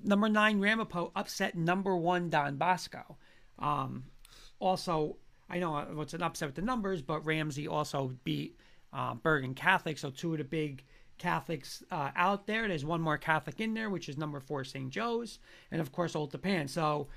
[0.04, 3.18] number nine Ramapo upset number one Don Bosco.
[3.60, 4.04] Um,
[4.60, 5.18] also,
[5.50, 8.58] I know it's an upset with the numbers, but Ramsey also beat
[8.94, 9.98] uh, Bergen Catholic.
[9.98, 10.84] So two of the big
[11.18, 12.68] Catholics uh, out there.
[12.68, 14.90] There's one more Catholic in there, which is number four St.
[14.90, 15.40] Joe's,
[15.72, 16.68] and of course Old Tappan.
[16.68, 17.08] So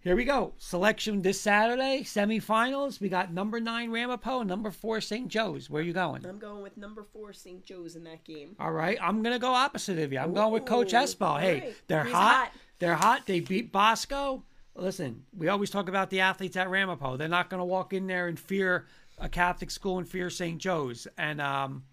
[0.00, 0.52] here we go.
[0.58, 3.00] Selection this Saturday, semifinals.
[3.00, 5.28] We got number nine Ramapo, number four St.
[5.28, 5.68] Joe's.
[5.68, 6.24] Where are you going?
[6.24, 7.64] I'm going with number four St.
[7.64, 8.54] Joe's in that game.
[8.60, 10.18] All right, I'm gonna go opposite of you.
[10.18, 11.40] I'm going with Coach Ooh, Espo.
[11.40, 11.74] Hey, right.
[11.88, 12.12] they're hot.
[12.12, 12.52] hot.
[12.78, 13.26] They're hot.
[13.26, 14.44] They beat Bosco.
[14.76, 17.16] Listen, we always talk about the athletes at Ramapo.
[17.16, 18.86] They're not gonna walk in there and fear
[19.20, 20.58] a Catholic school and fear St.
[20.58, 21.06] Joe's.
[21.16, 21.84] And um,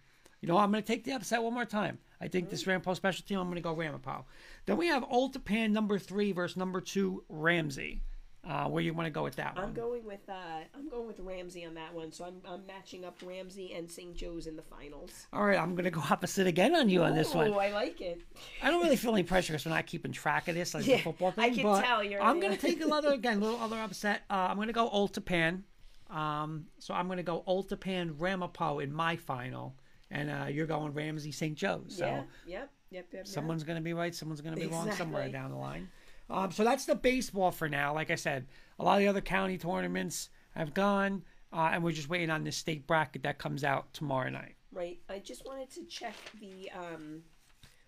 [0.46, 1.98] you know, I'm gonna take the upset one more time.
[2.22, 3.40] I think this Ramapo special team.
[3.40, 4.26] I'm gonna go Ramapo.
[4.68, 8.04] Then we have Old Tappan number three versus number two Ramsey.
[8.48, 9.64] Uh, where you want to go with that one?
[9.66, 10.34] I'm going with uh,
[10.76, 12.12] I'm going with Ramsey on that one.
[12.12, 14.16] So I'm, I'm matching up Ramsey and St.
[14.16, 15.26] Joe's in the finals.
[15.34, 17.50] All right, I'm gonna go opposite again on you on this one.
[17.52, 18.22] Oh, I like it.
[18.62, 20.98] I don't really feel any pressure because we're not keeping track of this like Yeah,
[20.98, 21.44] the football thing.
[21.44, 24.22] I can but tell you're- I'm going to take another again, little other upset.
[24.30, 25.64] Uh, I'm going to go Old Tappan.
[26.12, 29.76] Um, so I'm going to go Old Tappan Ramapo in my final,
[30.16, 31.56] and uh, you're going Ramsey St.
[31.56, 31.98] Joe's.
[31.98, 32.24] So yeah.
[32.48, 32.70] Yep.
[32.92, 33.06] Yep.
[33.14, 33.28] Yep.
[33.28, 35.90] someone's going to be right, someone's going to be wrong somewhere down the line.
[36.30, 37.94] Um, so that's the baseball for now.
[37.94, 38.48] Like I said,
[38.80, 42.44] a lot of the other county tournaments have gone, uh, and we're just waiting on
[42.44, 44.56] the state bracket that comes out tomorrow night.
[44.72, 45.00] Right.
[45.10, 46.72] I just wanted to check the.
[46.72, 47.22] Um,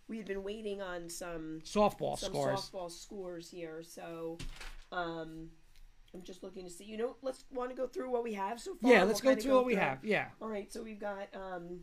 [0.08, 2.60] we had been waiting on some Softball some scores.
[2.60, 4.38] softball scores here, so
[4.92, 5.50] um,
[6.14, 6.86] I'm just looking to see.
[6.86, 8.92] You know, let's want to go through what we have so far.
[8.92, 10.04] Yeah, We'll let's go kinda through what we have.
[10.04, 10.28] Yeah.
[10.42, 11.28] All right, so we've got.
[11.34, 11.80] Um,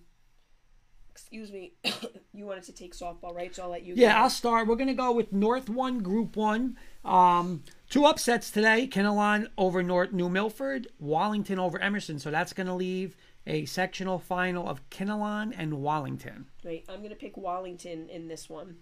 [1.14, 1.74] excuse me,
[2.32, 3.54] you wanted to take softball, right?
[3.54, 3.94] So I'll let you.
[3.96, 4.20] Yeah.
[4.20, 4.66] I'll start.
[4.66, 6.76] We're gonna go with North One, Group One.
[7.04, 12.18] Um, two upsets today: Kinnelon over North New Milford, Wallington over Emerson.
[12.18, 16.46] So that's gonna leave a sectional final of Kinnelon and Wallington.
[16.64, 18.78] Right, I'm gonna pick Wallington in this one.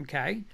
[0.00, 0.44] Okay.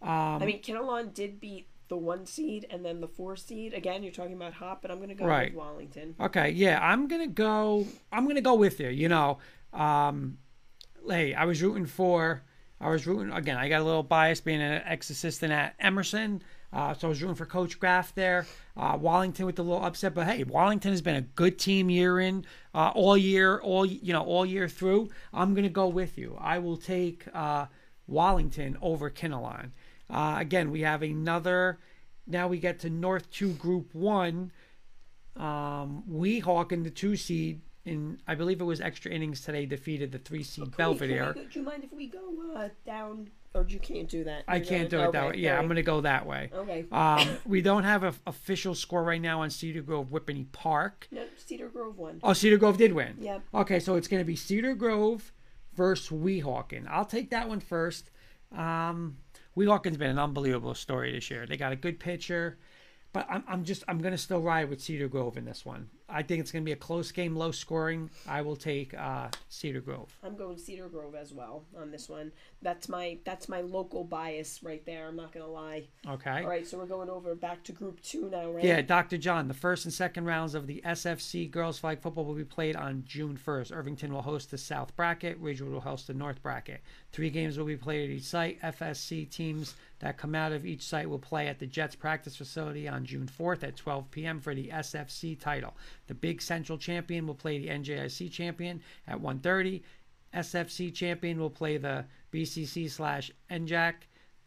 [0.00, 3.72] I mean, Kinnelon did beat the one seed and then the four seed.
[3.74, 5.48] Again, you're talking about Hop, but I'm gonna go Right.
[5.52, 6.14] with Wallington.
[6.20, 6.50] Okay.
[6.50, 7.86] Yeah, I'm gonna go.
[8.12, 8.88] I'm gonna go with you.
[8.88, 9.38] You know,
[9.72, 10.38] um,
[11.08, 12.42] hey, I was rooting for.
[12.80, 13.56] I was rooting again.
[13.56, 16.42] I got a little bias being an ex-assistant at Emerson,
[16.72, 18.46] uh, so I was rooting for Coach Graff there.
[18.76, 22.20] Uh, Wallington with the little upset, but hey, Wallington has been a good team year
[22.20, 22.44] in,
[22.74, 25.08] uh, all year, all you know, all year through.
[25.32, 26.36] I'm gonna go with you.
[26.38, 27.66] I will take uh,
[28.06, 29.70] Wallington over Kinnelon.
[30.10, 31.78] Uh, again, we have another.
[32.26, 34.52] Now we get to North Two Group One
[35.36, 40.18] um, Weehawken the two seed in I believe it was extra innings today defeated the
[40.18, 41.32] three seed Wait, Belvidere.
[41.32, 42.20] can go- do you mind if we go
[42.54, 43.30] uh, down?
[43.54, 44.44] Or you can't do that.
[44.46, 45.34] I can't do gonna- it that way.
[45.38, 46.50] Yeah, I'm going to go that way.
[46.52, 46.84] Okay.
[46.92, 51.08] Um, we don't have an official score right now on Cedar Grove Whippany Park.
[51.10, 52.20] No, Cedar Grove won.
[52.22, 53.16] Oh, Cedar Grove did win.
[53.18, 53.42] Yep.
[53.54, 55.32] Okay, so it's going to be Cedar Grove
[55.74, 56.86] versus Weehawken.
[56.90, 58.10] I'll take that one first.
[58.54, 59.16] Um,
[59.56, 61.46] Weehawken's been an unbelievable story this year.
[61.46, 62.58] They got a good pitcher,
[63.14, 65.88] but I'm, I'm just I'm going to still ride with Cedar Grove in this one.
[66.08, 68.10] I think it's going to be a close game, low scoring.
[68.28, 70.16] I will take uh, Cedar Grove.
[70.22, 72.32] I'm going Cedar Grove as well on this one.
[72.62, 75.08] That's my that's my local bias right there.
[75.08, 75.88] I'm not gonna lie.
[76.08, 76.42] Okay.
[76.42, 78.64] All right, so we're going over back to Group Two now, right?
[78.64, 79.18] Yeah, Dr.
[79.18, 82.76] John, the first and second rounds of the SFC girls flag football will be played
[82.76, 83.74] on June 1st.
[83.74, 86.80] Irvington will host the South bracket, Ridgewood will host the North bracket.
[87.12, 88.60] Three games will be played at each site.
[88.60, 92.86] FSC teams that come out of each site will play at the Jets practice facility
[92.86, 94.40] on June 4th at 12 p.m.
[94.40, 95.74] for the SFC title.
[96.06, 99.82] The Big Central champion will play the NJIC champion at 1:30.
[100.34, 103.94] SFC champion will play the BCC slash NJAC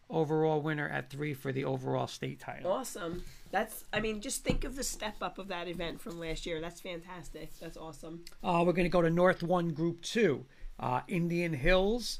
[0.10, 2.72] overall winner at 3 for the overall state title.
[2.72, 3.24] Awesome.
[3.52, 6.62] That's I mean, just think of the step up of that event from last year.
[6.62, 7.52] That's fantastic.
[7.60, 8.24] That's awesome.
[8.44, 10.46] Uh, we're going to go to North One Group Two.
[10.80, 12.20] Uh, Indian Hills,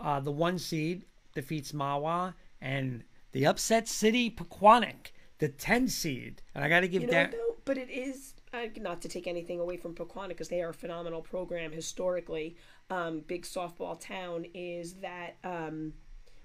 [0.00, 6.40] uh, the one seed, defeats Mahwah, and the upset city Pequannock, the ten seed.
[6.54, 7.32] And I got to give You know, that.
[7.32, 10.70] though, but it is uh, not to take anything away from Pequannock because they are
[10.70, 12.56] a phenomenal program historically.
[12.90, 15.92] Um, big softball town is that um,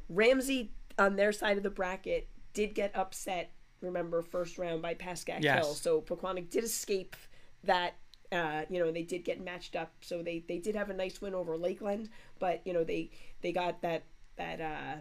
[0.09, 3.51] Ramsey on their side of the bracket did get upset.
[3.81, 5.65] Remember first round by Pascack Yes.
[5.65, 7.15] Hill, so Pequannock did escape
[7.63, 7.95] that.
[8.31, 11.21] Uh, you know they did get matched up, so they they did have a nice
[11.21, 14.01] win over Lakeland, but you know they they got that
[14.37, 14.95] that uh,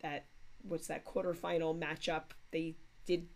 [0.00, 0.24] that
[0.62, 2.22] what's that quarterfinal matchup.
[2.52, 3.28] They did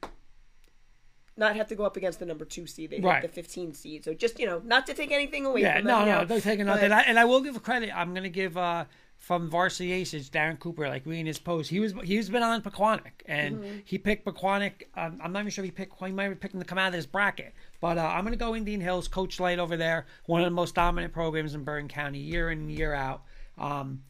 [1.39, 2.91] not have to go up against the number two seed.
[2.91, 3.23] They Right.
[3.23, 4.05] the 15 seed.
[4.05, 6.09] So just you know, not to take anything away Yeah, from no, them.
[6.09, 6.85] you no, don't take nothing.
[6.87, 7.91] And I, and I will give credit.
[7.97, 8.85] I'm going to give uh,
[9.19, 11.71] from Varsity Aces, Darren Cooper, like reading his post.
[11.71, 13.79] He was he's been on Pequannock, and Mm-hmm.
[13.85, 14.83] he picked Pequannock.
[14.97, 15.95] Um, I'm not even sure if he picked.
[16.05, 17.55] He might have picked him to come out of this bracket.
[17.81, 19.09] But uh, I'm going to go Indian Hills.
[19.09, 22.59] Coach Light over there, one of the most dominant programs in Bergen County, year in
[22.59, 23.23] and year out.
[23.57, 24.03] Um,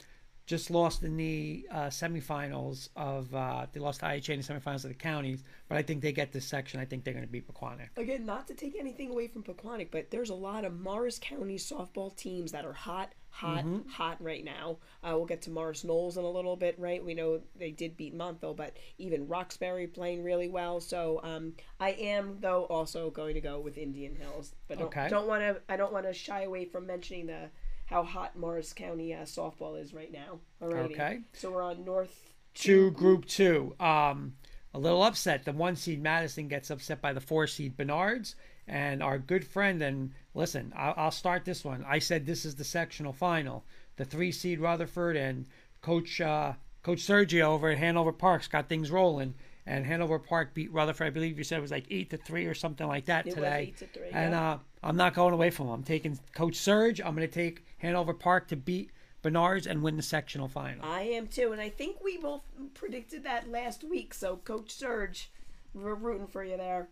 [0.49, 4.83] just lost in the uh, semifinals of uh, they lost to IHA in the semifinals
[4.83, 6.81] of the counties, but I think they get this section.
[6.81, 7.91] I think they're going to beat Pequannock.
[7.99, 11.57] Again, not to take anything away from Pequannock, but there's a lot of Morris County
[11.57, 14.79] softball teams that are hot, hot, hot right now.
[15.05, 17.05] Uh, we'll get to Morris Knolls in a little bit, right?
[17.05, 20.81] We know they did beat Montville, but even Roxbury playing really well.
[20.81, 25.09] So um, I am though also going to go with Indian Hills, but don't, Okay.
[25.11, 25.61] don't want to.
[25.69, 27.51] I don't want to shy away from mentioning the
[27.89, 30.41] how hot Morris County uh, softball is right now.
[30.61, 30.95] Already.
[30.95, 31.21] Okay.
[31.33, 33.75] So we're on North Two, Group Two.
[33.81, 34.35] Um,
[34.75, 35.45] a little upset.
[35.45, 38.37] The one seed Madison gets upset by the four seed Bernards,
[38.67, 39.81] and our good friend.
[39.83, 41.85] And listen, I'll, I'll start this one.
[41.89, 43.65] I said this is the sectional final.
[43.97, 45.47] The three seed Rutherford and
[45.81, 49.35] Coach uh, Coach Sergio over at Hanover Park's got things rolling.
[49.67, 51.09] And Hanover Park beat Rutherford.
[51.09, 53.31] I believe you said it was like eight to three or something like that It
[53.31, 53.67] was today.
[53.69, 54.53] eight to three, and yeah.
[54.53, 55.75] uh, I'm not going away from them.
[55.75, 57.03] I'm taking Coach Serge.
[57.03, 58.91] I'm going to take Hanover Park to beat
[59.23, 60.85] Bernards and win the sectional final.
[60.85, 62.43] I am too, and I think we both
[62.75, 64.15] predicted that last week.
[64.15, 65.31] So, Coach Serge,
[65.75, 66.89] we're rooting for you there.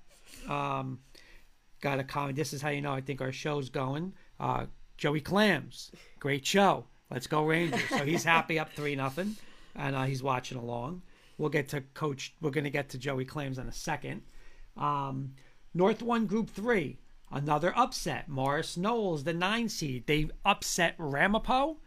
[0.49, 1.01] um,
[1.81, 2.37] got a comment.
[2.37, 4.13] This is how you know I think our show's going.
[4.41, 4.67] Uh,
[4.97, 6.87] Joey Clams, great show.
[7.11, 7.81] Let's go Rangers.
[7.89, 9.37] So he's happy up three nothing,
[9.77, 11.03] and uh, he's watching along.
[11.39, 12.35] We'll get to coach.
[12.41, 14.23] We're going to get to Joey Clams in a second.
[14.77, 15.35] Um,
[15.75, 16.99] North One Group Three,
[17.31, 18.29] another upset.
[18.29, 21.79] Morris Knolls, the nine seed, they upset Ramapo,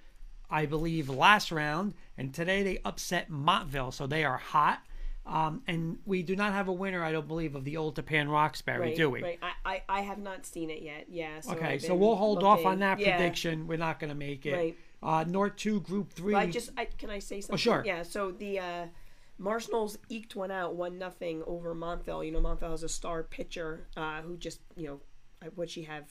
[0.50, 3.92] I believe, last round, and today they upset Montville.
[3.92, 4.82] So they are hot.
[5.26, 8.30] Um, and we do not have a winner, I don't believe, of the Old Tappan
[8.30, 9.22] Roxbury, Right, do we?
[9.22, 9.40] Right.
[9.44, 11.06] I, I, I have not seen it yet.
[11.08, 11.42] Yeah.
[11.42, 13.16] So Okay, so we'll hold off on that Yeah.
[13.16, 13.68] prediction.
[13.68, 14.54] We're not going to make it.
[14.54, 14.78] Right.
[15.04, 16.34] Uh, North Two Group Three.
[16.34, 17.54] I just, I, can I say something?
[17.54, 17.84] Oh, sure.
[17.86, 18.02] Yeah.
[18.02, 18.86] So the uh,
[19.38, 22.24] Mars Knolls eked one out, one nothing over Montville.
[22.24, 25.00] You know, Montville has a star pitcher uh, who just, you know,
[25.42, 26.06] I- what'd she have?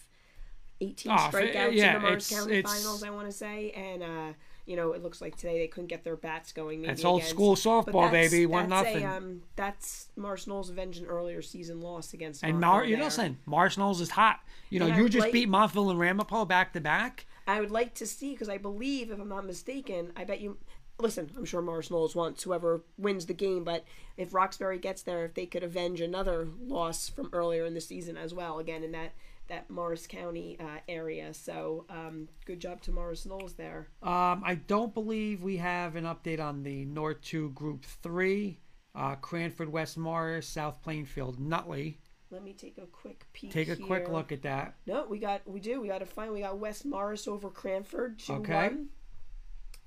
[0.80, 4.00] 18 Oh, strikeouts yeah, in the Mars County it's- finals, I want to say, and
[4.02, 4.32] uh,
[4.64, 6.82] you know, it looks like today they couldn't get their bats going.
[6.82, 8.46] Maybe That's old against- school softball, baby.
[8.46, 9.04] One that's nothing.
[9.04, 12.44] A, um, that's Mars Knolls avenged an earlier season loss against.
[12.44, 13.06] and Mar, you there.
[13.06, 14.38] listen, Mars Knolls is hot.
[14.70, 17.26] You know, And I you would just like- beat Montville and Ramapo back to back.
[17.48, 20.58] I would like to see because I believe, if I'm not mistaken, I bet you.
[21.00, 23.84] Listen, I'm sure Morris Knolls wants whoever wins the game, but
[24.16, 28.16] if Roxbury gets there, if they could avenge another loss from earlier in the season
[28.16, 29.12] as well, again in that
[29.48, 31.32] that Morris County uh, area.
[31.32, 33.88] So um, good job to Morris Knolls there.
[34.02, 38.58] Um, I don't believe we have an update on the North Two Group Three.
[38.94, 41.98] Uh, Cranford, West Morris, South Plainfield, Nutley.
[42.30, 43.52] Let me take a quick peek.
[43.52, 44.74] Take a quick look at that.
[44.86, 45.80] No, we got we do.
[45.80, 46.32] We got to find.
[46.32, 48.52] We got West Morris over Cranford two Okay.
[48.68, 48.88] one,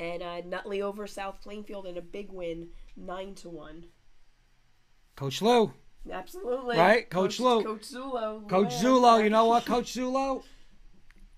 [0.01, 3.85] and uh, Nutley over South Plainfield in a big win nine to one.
[5.15, 5.71] Coach Lou.
[6.11, 6.77] Absolutely.
[6.77, 7.63] Right, Coach Lou.
[7.63, 8.49] Coach Zulo.
[8.49, 8.83] Coach Yeah.
[8.83, 10.43] Zulo, you know what, Coach Zulo?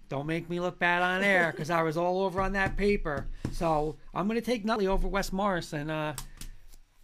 [0.08, 3.28] Don't make me look bad on air because I was all over on that paper.
[3.52, 6.14] So I'm going to take Nutley over West Morris and uh,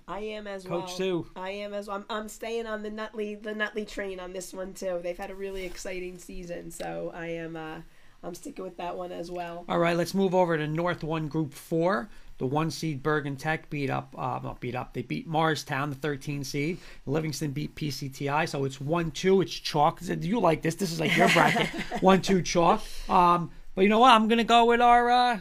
[0.08, 0.88] I am as Coach well.
[0.88, 1.28] Sue.
[1.36, 1.98] I am as well.
[1.98, 5.02] I'm, I'm staying on the Nutley the Nutley train on this one too.
[5.04, 7.80] They've had a really exciting season, so I am uh,
[8.24, 9.66] I'm sticking with that one as well.
[9.70, 12.10] All right, let's move over to North One Group Four.
[12.38, 14.94] The one seed Bergen Tech beat up, uh, not beat up.
[14.94, 16.78] They beat Morristown, the 13 seed.
[17.06, 19.42] Livingston beat PCTI, so it's one two.
[19.42, 20.00] It's chalk.
[20.00, 20.76] Do you like this?
[20.76, 21.68] This is like your bracket.
[22.02, 22.82] one two chalk.
[23.10, 24.12] Um, but you know what?
[24.12, 25.40] I'm gonna go with our uh,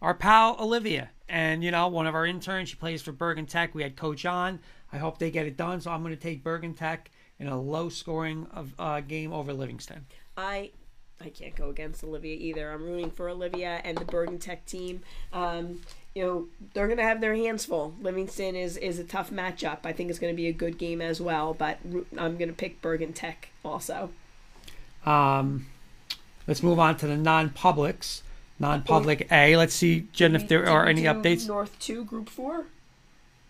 [0.00, 2.68] our pal Olivia, and you know one of our interns.
[2.68, 3.74] She plays for Bergen Tech.
[3.74, 4.60] We had Coach on.
[4.92, 5.80] I hope they get it done.
[5.80, 7.10] So I'm gonna take Bergen Tech
[7.40, 10.06] in a low scoring of uh, game over Livingston.
[10.36, 10.70] I
[11.20, 12.70] I can't go against Olivia either.
[12.70, 15.02] I'm rooting for Olivia and the Bergen Tech team.
[15.32, 15.82] Um,
[16.14, 17.94] you know they're gonna have their hands full.
[18.00, 19.78] Livingston is is a tough matchup.
[19.84, 21.54] I think it's gonna be a good game as well.
[21.54, 21.78] But
[22.16, 24.10] I'm gonna pick Bergen Tech also.
[25.04, 25.66] Um,
[26.46, 28.22] let's move on to the non-publics.
[28.60, 29.56] Non-public A.
[29.56, 31.46] Let's see, Jen, if there are any updates.
[31.46, 32.66] North two, Group four.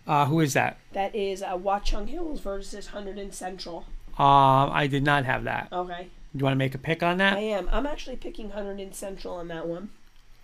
[0.07, 0.79] Uh, who is that?
[0.93, 3.87] That is uh, Watchung Hills versus Hundred Hunterdon Central.
[4.19, 5.69] Um, I did not have that.
[5.73, 6.09] Okay.
[6.33, 7.35] Do you want to make a pick on that?
[7.35, 7.69] I am.
[7.73, 9.91] I'm actually picking Hunterdon Central on that one.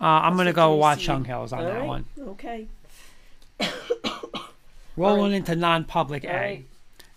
[0.01, 1.87] Uh, I'm going to go Watchung Hills on All that right.
[1.87, 2.05] one.
[2.19, 2.67] Okay.
[4.97, 5.37] Rolling right.
[5.37, 6.65] into non-public A.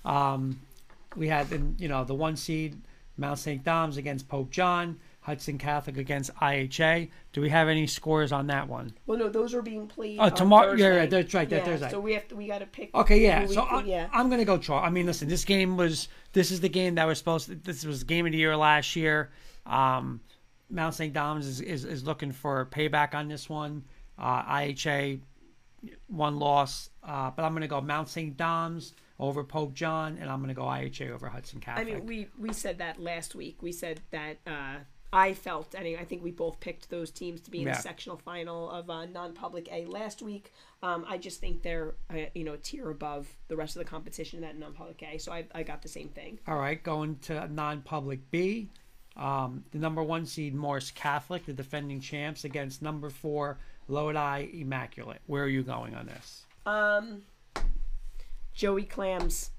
[0.04, 0.32] right.
[0.32, 0.60] Um,
[1.16, 1.48] we had
[1.78, 2.80] you know the one seed
[3.16, 3.64] Mount St.
[3.64, 4.98] Dom's against Pope John,
[5.29, 7.11] Hudson Catholic against IHA.
[7.35, 8.95] Do we have any scores on that one?
[9.07, 10.18] Well, no, those are being played.
[10.18, 10.95] Oh, tomorrow- yeah, Thursday.
[10.95, 11.91] yeah, that's right, that Yeah, Thursday.
[11.91, 12.37] So we have to.
[12.37, 12.95] We got to pick.
[12.95, 13.45] Okay, yeah.
[13.45, 14.09] So I, yeah.
[14.11, 14.83] I'm going to go chalk.
[14.83, 17.57] I mean, listen, this game was this is the game that was supposed to.
[17.57, 19.31] This was game of the year last year.
[19.66, 20.22] Um,
[20.70, 21.12] Mount St.
[21.12, 23.85] Dom's is, is, is looking for payback on this one.
[24.18, 25.20] Uh, IHA
[26.09, 28.35] one loss, uh, but I'm going to go Mount St.
[28.35, 31.87] Dom's over Pope John, and I'm going to go IHA over Hudson Catholic.
[31.87, 33.62] I mean, we we said that last week.
[33.62, 34.39] We said that.
[34.47, 34.76] Uh,
[35.12, 37.76] I felt, anyway, I think we both picked those teams to be in Yeah.
[37.76, 40.52] the sectional final of uh, non-public A last week.
[40.82, 43.88] Um, I just think they're, uh, you know, a tier above the rest of the
[43.88, 45.16] competition in that non-public A.
[45.18, 46.38] So I, I got the same thing.
[46.46, 48.68] All right, going to non-public B.
[49.16, 55.20] um, the number one seed Morris Catholic, the defending champs, against number four Lodi Immaculate.
[55.26, 56.44] Where are you going on this?
[56.66, 57.22] Um,
[58.52, 59.50] Joey Clams.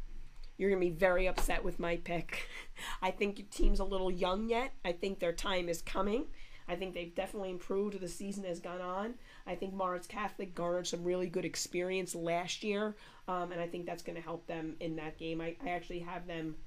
[0.59, 2.47] You're gonna be very upset with my pick.
[3.01, 4.73] I think your team's a little young yet.
[4.83, 6.25] I think their time is coming.
[6.67, 9.15] I think they've definitely improved the season has gone on.
[9.47, 12.95] I think Morris Catholic garnered some really good experience last year,
[13.27, 15.41] um, and I think that's going to help them in that game.
[15.41, 16.57] I, I actually have them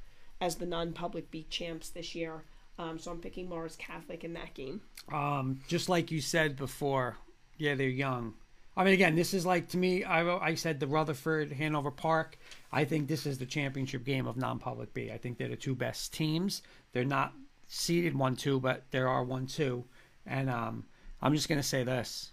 [0.41, 2.43] as the non-public beat champs this year,
[2.79, 4.81] um, so I'm picking Morris Catholic in that game.
[5.13, 7.17] Um, just like you said before,
[7.59, 8.35] yeah, they're young.
[8.77, 10.03] I mean, again, this is like to me.
[10.03, 12.39] I I said the Rutherford Hanover Park.
[12.73, 15.11] I think this is the championship game of non-public B.
[15.13, 16.63] I think they're the two best teams.
[16.93, 17.35] They're not
[17.69, 19.85] seeded one two, but there are one two,
[20.27, 20.85] and um,
[21.21, 22.33] I'm just gonna say this: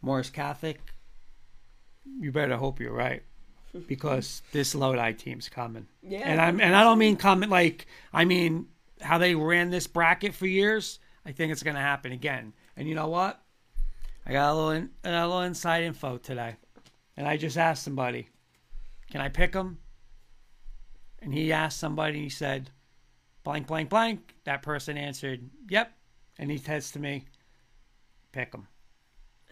[0.00, 0.80] Morris Catholic.
[2.20, 3.22] You better hope you're right,
[3.86, 5.86] because this Lodi team's coming.
[6.02, 6.20] Yeah.
[6.20, 8.68] and I'm and I don't mean coming like I mean
[9.00, 10.98] how they ran this bracket for years.
[11.26, 12.54] I think it's gonna happen again.
[12.76, 13.42] And you know what?
[14.24, 16.56] I got a little in, a little inside info today,
[17.16, 18.28] and I just asked somebody,
[19.10, 19.78] "Can I pick them?"
[21.20, 22.70] And he asked somebody, he said,
[23.44, 25.92] "Blank, blank, blank." That person answered, "Yep,"
[26.38, 27.24] and he says to me,
[28.32, 28.68] "Pick them."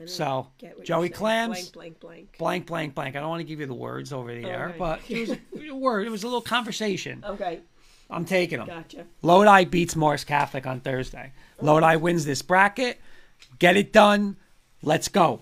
[0.04, 0.48] So
[0.84, 1.08] Joey.
[1.08, 2.38] Clams, Blank, blank, blank.
[2.38, 3.16] blank, blank, blank.
[3.16, 4.78] I don't want to give you the words over the oh, air, right.
[4.78, 5.38] but it was
[5.70, 6.06] a word.
[6.06, 7.24] It was a little conversation.
[7.26, 7.60] Okay,
[8.10, 8.66] I'm taking them.
[8.68, 9.06] gotcha.
[9.22, 11.32] Lodi beats Morris Catholic on Thursday.
[11.62, 13.00] Lodi wins this bracket.
[13.58, 14.36] Get it done.
[14.82, 15.40] Let's go.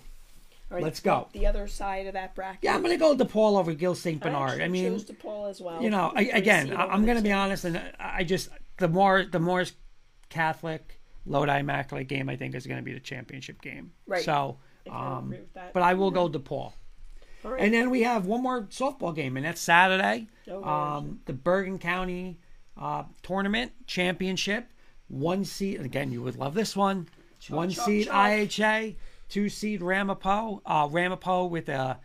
[0.71, 1.29] All right, Let's go.
[1.33, 2.61] The other side of that bracket.
[2.62, 4.21] Yeah, I'm gonna go DePaul over Gill St.
[4.21, 4.51] Bernard.
[4.51, 5.83] actually I mean, chose DePaul as well.
[5.83, 8.49] you know, I, again, I, I'm gonna be honest, and I just
[8.79, 9.73] the more the Morris
[10.31, 13.93] Catholic Lodi Immaculate game, I think is gonna be the championship game.
[14.07, 14.25] Right.
[14.25, 14.59] So,
[14.91, 15.75] I um, that.
[15.75, 16.73] but I will go DePaul.
[17.45, 17.61] All right.
[17.61, 20.29] And then we have one more softball game, and that's Saturday.
[20.49, 20.69] Okay.
[20.69, 22.39] Um, the Bergen County
[22.77, 24.67] uh, Tournament Championship.
[25.09, 27.09] One seed, again, you would love this one.
[27.49, 27.87] one chop.
[27.89, 28.97] IHA,
[29.29, 30.62] two seed Ramapo.
[30.64, 31.99] Uh, Ramapo with a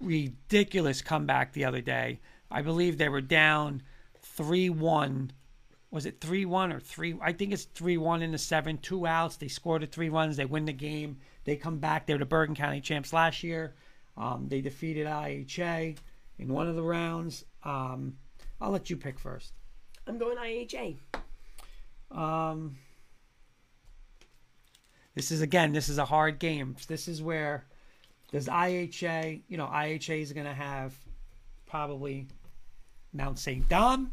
[0.00, 2.20] ridiculous comeback the other day.
[2.50, 3.82] I believe they were down
[4.22, 5.32] 3 1.
[5.90, 7.18] Was it 3 1 or 3?
[7.22, 9.36] I think it's 3 1 in the seven, two outs.
[9.36, 10.36] They scored the three runs.
[10.36, 11.18] They win the game.
[11.44, 12.06] They come back.
[12.06, 13.74] They were the Bergen County champs last year.
[14.16, 15.96] Um, they defeated IHA
[16.38, 17.44] in one of the rounds.
[17.64, 18.16] Um,
[18.60, 19.52] I'll let you pick first.
[20.06, 20.96] I'm going IHA.
[22.10, 22.76] Um,
[25.14, 26.76] this is again, this is a hard game.
[26.88, 27.64] This is where
[28.32, 30.92] does IHA, you know, IHA is going to have
[31.66, 32.26] probably
[33.12, 33.68] Mount St.
[33.68, 34.12] Dom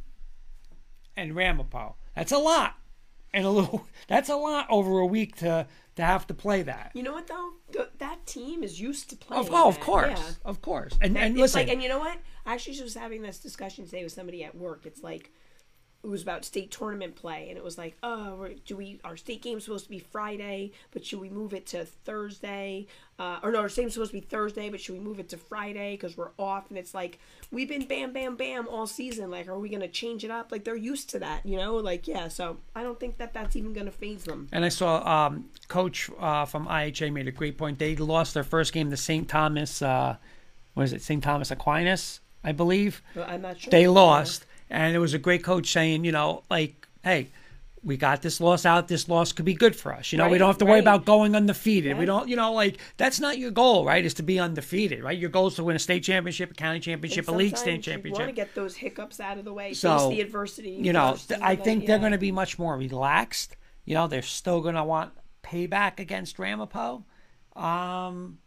[1.17, 1.95] and Ramapo.
[2.15, 2.75] That's a lot,
[3.33, 3.87] and a little.
[4.07, 6.91] That's a lot over a week to to have to play that.
[6.93, 7.51] You know what though?
[7.73, 9.45] Th- That team is used to playing.
[9.45, 10.33] Of, oh, of course, Yeah.
[10.49, 10.93] of course.
[11.01, 12.17] And and it's listen, like, and you know what?
[12.45, 14.85] I actually just was having this discussion today with somebody at work.
[14.85, 15.31] It's like
[16.03, 18.99] it was about state tournament play, and it was like, oh, do we?
[19.03, 22.87] Our state game's supposed to be Friday, but should we move it to Thursday?
[23.19, 25.37] Uh, or no, our state's supposed to be Thursday, but should we move it to
[25.37, 26.69] Friday because we're off?
[26.69, 27.19] And it's like
[27.51, 29.29] we've been bam, bam, bam all season.
[29.29, 30.51] Like, are we gonna change it up?
[30.51, 31.75] Like they're used to that, you know?
[31.75, 32.29] Like, yeah.
[32.29, 34.47] So I don't think that that's even gonna phase them.
[34.51, 37.77] And I saw um, Coach uh, from IHA made a great point.
[37.77, 39.29] They lost their first game to St.
[39.29, 39.83] Thomas.
[39.83, 40.15] Uh,
[40.73, 41.03] what is it?
[41.03, 41.23] St.
[41.23, 43.03] Thomas Aquinas, I believe.
[43.13, 43.69] But I'm not sure.
[43.69, 47.29] They lost, and it was a great coach saying, you know, like, hey,
[47.83, 48.87] we got this loss out.
[48.87, 50.11] This loss could be good for us.
[50.11, 51.97] You know, we don't have to worry about going undefeated.
[51.97, 54.05] We don't, you know, like that's not your goal, right?
[54.05, 55.17] Is to be undefeated, right?
[55.17, 58.05] Your goal is to win a state championship, a county championship, a league state Sometimes
[58.05, 60.71] you want to get those hiccups out of the way, So, face the adversity.
[60.71, 62.01] You know, th- I think they're yeah.
[62.01, 63.55] going to be much more relaxed.
[63.85, 65.11] You know, they're still going to want
[65.43, 67.03] payback against Ramapo.
[67.55, 68.37] Um,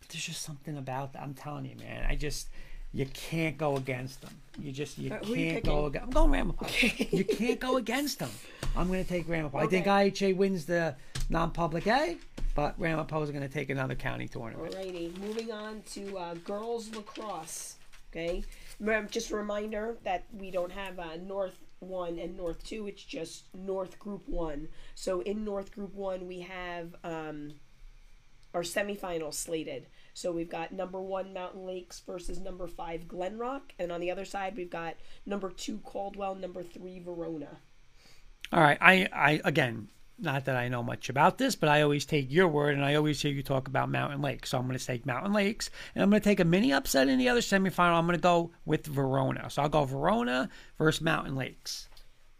[0.00, 1.22] but there's just something about that.
[1.22, 2.04] I'm telling you, man.
[2.06, 2.50] I just
[2.92, 4.32] you can't go against them.
[4.58, 5.86] You just you Uh, can't go.
[5.86, 6.66] Against, I'm going Ramapo.
[7.10, 8.30] you can't go against them.
[8.76, 9.58] I'm going to take Ramapo.
[9.58, 10.96] I think IHA wins the
[11.28, 12.16] non-public A,
[12.54, 14.72] but Ramapo is going to take another county tournament.
[14.72, 17.76] Alrighty, moving on to uh, girls lacrosse.
[18.12, 18.42] Okay,
[19.10, 22.88] just a reminder that we don't have uh, North One and North Two.
[22.88, 24.68] It's just North Group One.
[24.96, 27.52] So in North Group One, we have um,
[28.52, 29.86] our semifinals slated.
[30.14, 34.10] So we've got number one Mountain Lakes versus number five Glen Rock, and on the
[34.10, 34.94] other side we've got
[35.26, 37.58] number two Caldwell, number three Verona.
[38.52, 38.78] All right.
[38.80, 39.88] I, I again,
[40.18, 42.94] not that I know much about this, but I always take your word, and I
[42.94, 44.50] always hear you talk about Mountain Lakes.
[44.50, 47.08] So I'm going to take Mountain Lakes, and I'm going to take a mini upset
[47.08, 47.94] in the other semifinal.
[47.94, 49.48] I'm going to go with Verona.
[49.50, 51.88] So I'll go Verona versus Mountain Lakes.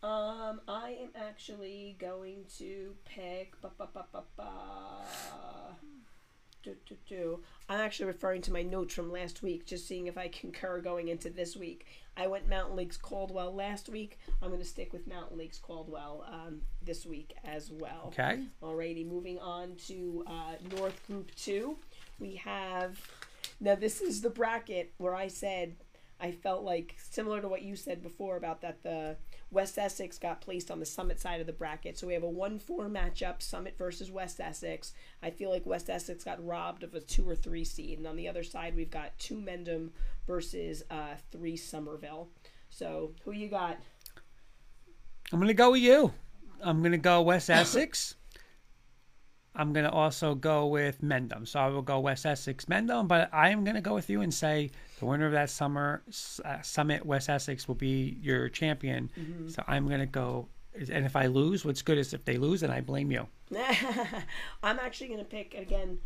[0.02, 3.60] Um, I am actually going to pick.
[3.60, 4.46] Ba, ba, ba, ba, ba.
[6.62, 7.40] Do, do, do.
[7.68, 11.08] I'm actually referring to my notes from last week, just seeing if I concur going
[11.08, 11.86] into this week.
[12.16, 14.18] I went Mountain Lakes Caldwell last week.
[14.42, 18.12] I'm going to stick with Mountain Lakes Caldwell um, this week as well.
[18.18, 18.40] Okay.
[18.62, 21.76] Alrighty, moving on to uh, North Group 2.
[22.18, 23.00] We have.
[23.60, 25.76] Now, this is the bracket where I said
[26.20, 29.16] I felt like, similar to what you said before about that the
[29.50, 31.98] West Essex got placed on the Summit side of the bracket.
[31.98, 34.92] So we have a 1 4 matchup, Summit versus West Essex.
[35.22, 37.98] I feel like West Essex got robbed of a 2 or 3 seed.
[37.98, 39.90] And on the other side, we've got 2 Mendham
[40.26, 42.28] versus uh, 3 Somerville.
[42.68, 43.78] So who you got?
[45.32, 46.12] I'm going to go with you.
[46.62, 48.14] I'm going to go West Essex.
[49.54, 51.46] I'm going to also go with Mendham.
[51.46, 54.20] So I will go West Essex, Mendham, but I am going to go with you
[54.20, 54.70] and say
[55.00, 56.02] the winner of that summer
[56.44, 59.10] uh, summit, West Essex, will be your champion.
[59.18, 59.48] Mm-hmm.
[59.48, 60.48] So I'm going to go.
[60.74, 63.26] And if I lose, what's good is if they lose, and I blame you.
[64.62, 65.98] I'm actually going to pick, again,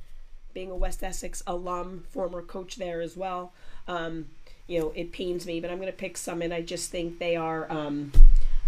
[0.54, 3.52] being a West Essex alum, former coach there as well.
[3.86, 4.26] Um,
[4.66, 6.50] you know, it pains me, but I'm going to pick Summit.
[6.52, 8.12] I just think they are, um,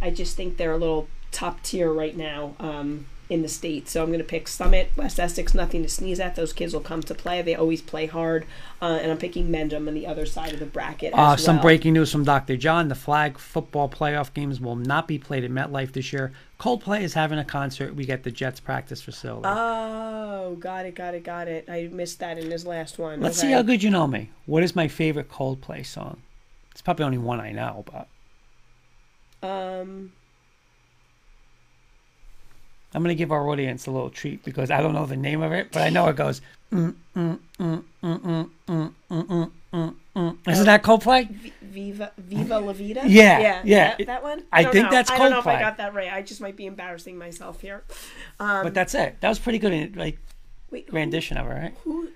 [0.02, 2.54] I just think they're a little top tier right now.
[2.60, 3.88] Um, in the state.
[3.88, 6.36] So I'm going to pick Summit, West Essex, nothing to sneeze at.
[6.36, 7.42] Those kids will come to play.
[7.42, 8.46] They always play hard.
[8.80, 11.12] Uh, and I'm picking Mendham on the other side of the bracket.
[11.12, 11.36] Uh, well.
[11.36, 12.56] Some breaking news from Dr.
[12.56, 12.88] John.
[12.88, 16.32] The flag football playoff games will not be played at MetLife this year.
[16.60, 17.94] Coldplay is having a concert.
[17.94, 19.46] We get the Jets practice facility.
[19.46, 21.68] Oh, got it, got it, got it.
[21.68, 23.20] I missed that in his last one.
[23.20, 23.48] Let's okay.
[23.48, 24.30] see how good you know me.
[24.46, 26.22] What is my favorite Coldplay song?
[26.70, 28.08] It's probably only one I know, but.
[29.46, 30.12] Um.
[32.96, 35.42] I'm going to give our audience a little treat because I don't know the name
[35.42, 36.40] of it, but I know it goes.
[36.72, 37.40] Isn't that
[40.82, 41.28] Coldplay?
[41.60, 43.02] Viva Viva La Vida.
[43.04, 43.96] Yeah, yeah, yeah.
[43.98, 44.44] That, that one.
[44.50, 44.90] I, I think know.
[44.90, 45.14] that's Coldplay.
[45.14, 46.10] I don't know if I got that right.
[46.10, 47.84] I just might be embarrassing myself here.
[48.40, 49.20] Um, but that's it.
[49.20, 50.18] That was pretty good in like
[50.70, 51.74] wait, rendition who, of it, right?
[51.84, 52.08] Who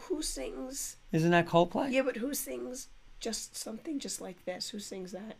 [0.00, 0.96] who sings?
[1.12, 1.92] Isn't that Coldplay?
[1.92, 2.88] Yeah, but who sings
[3.20, 4.70] just something just like this?
[4.70, 5.36] Who sings that?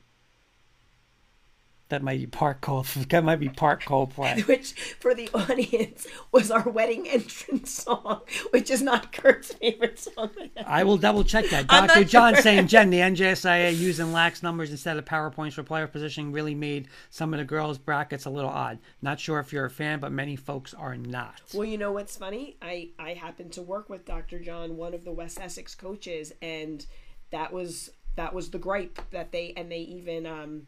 [1.93, 2.87] That might be part cold.
[3.11, 4.47] That might be part Coldplay.
[4.49, 10.31] Which, for the audience, was our wedding entrance song, which is not Kurt's favorite song.
[10.65, 11.67] I will double check that.
[11.69, 12.05] Dr.
[12.05, 12.43] John sure.
[12.43, 16.89] saying, Jen, the NJSIA using lax numbers instead of PowerPoints for player positioning really made
[17.11, 18.79] some of the girls' brackets a little odd.
[19.03, 21.43] Not sure if you're a fan, but many folks are not.
[21.53, 22.57] Well, you know what's funny?
[22.63, 24.39] I I happen to work with Dr.
[24.39, 26.87] John, one of the West Essex coaches, and
[27.31, 30.67] that was that was the gripe that they and they even um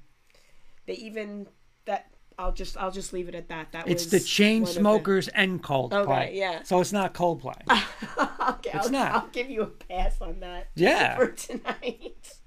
[0.87, 1.47] they even
[1.87, 3.73] that I'll just I'll just leave it at that.
[3.73, 5.39] That it's the Chainsmokers the...
[5.39, 5.93] and Coldplay.
[5.93, 6.63] Okay, yeah.
[6.63, 7.61] So it's not Coldplay.
[8.49, 9.13] okay, it's I'll, not.
[9.13, 10.69] I'll give you a pass on that.
[10.75, 11.17] Yeah.
[11.17, 12.39] For tonight.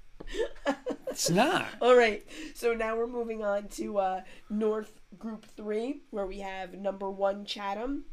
[1.08, 1.66] it's not.
[1.80, 2.24] All right.
[2.54, 4.20] So now we're moving on to uh,
[4.50, 8.04] North Group Three, where we have number one Chatham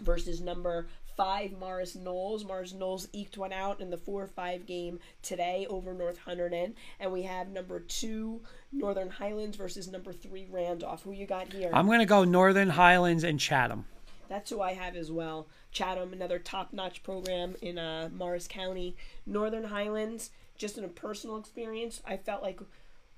[0.00, 2.44] versus number five Morris Knolls.
[2.44, 6.74] Morris Knolls eked one out in the four or five game today over North Hunterdon.
[6.98, 8.42] And we have number two
[8.72, 11.02] Northern Highlands versus number three Randolph.
[11.02, 11.70] Who you got here?
[11.72, 13.84] I'm going to go Northern Highlands and Chatham.
[14.28, 15.46] That's who I have as well.
[15.72, 18.96] Chatham, another top notch program in uh, Morris County.
[19.26, 22.60] Northern Highlands, just in a personal experience, I felt like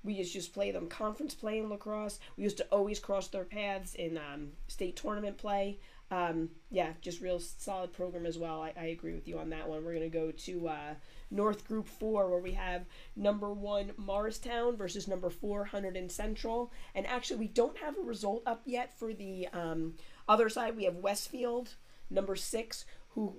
[0.03, 2.19] we used to just play them conference play in lacrosse.
[2.37, 5.79] We used to always cross their paths in um, state tournament play
[6.11, 8.61] um, yeah, just real solid program as well.
[8.61, 9.83] I, I agree with you on that one.
[9.83, 10.93] We're going to go to uh,
[11.35, 16.71] North Group 4, where we have number one Morristown versus number four Hundred Hunterdon Central.
[16.93, 19.95] And actually, we don't have a result up yet for the um,
[20.27, 20.75] other side.
[20.75, 21.75] We have Westfield,
[22.09, 23.35] number six, who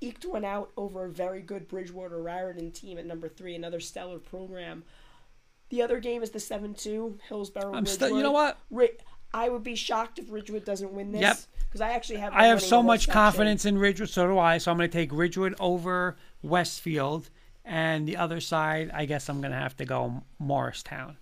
[0.00, 4.18] eked one out over a very good Bridgewater Raritan team at number three, another stellar
[4.18, 4.84] program.
[5.68, 7.74] The other game is the 7 2 Hillsborough.
[7.74, 8.58] I'm still, you know what?
[9.34, 11.20] I would be shocked if Ridgewood doesn't win this.
[11.20, 11.36] Yep.
[11.66, 12.32] Because I actually have.
[12.32, 14.08] I have so much confidence in Ridgewood.
[14.08, 14.58] So do I.
[14.58, 17.28] So I'm going to take Ridgewood over Westfield,
[17.66, 21.16] and the other side, I guess I'm going to have to go Morristown.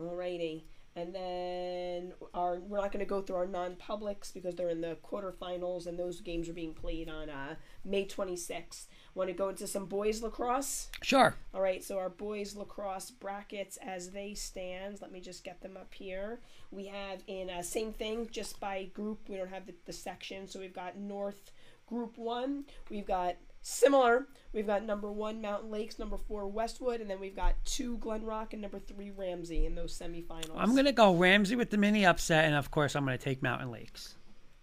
[0.00, 0.62] Alrighty.
[0.94, 4.96] And then our we're not going to go through our non-publics because they're in the
[5.08, 8.86] quarterfinals, and those games are being played on uh, May 26th.
[9.14, 10.88] Want to go into some boys lacrosse?
[11.02, 11.36] Sure.
[11.54, 14.98] All right, so our boys lacrosse brackets as they stand.
[15.00, 16.40] Let me just get them up here.
[16.72, 19.20] We have in uh, same thing, just by group.
[19.28, 21.52] We don't have the, the section, so we've got North
[21.88, 22.64] Group One.
[22.90, 24.26] We've got similar.
[24.52, 28.24] We've got number one Mountain Lakes, number four Westwood, and then we've got two Glen
[28.24, 30.56] Rock and number three Ramsey in those semifinals.
[30.56, 33.70] I'm gonna go Ramsey with the mini upset, and of course I'm gonna take Mountain
[33.70, 34.16] Lakes.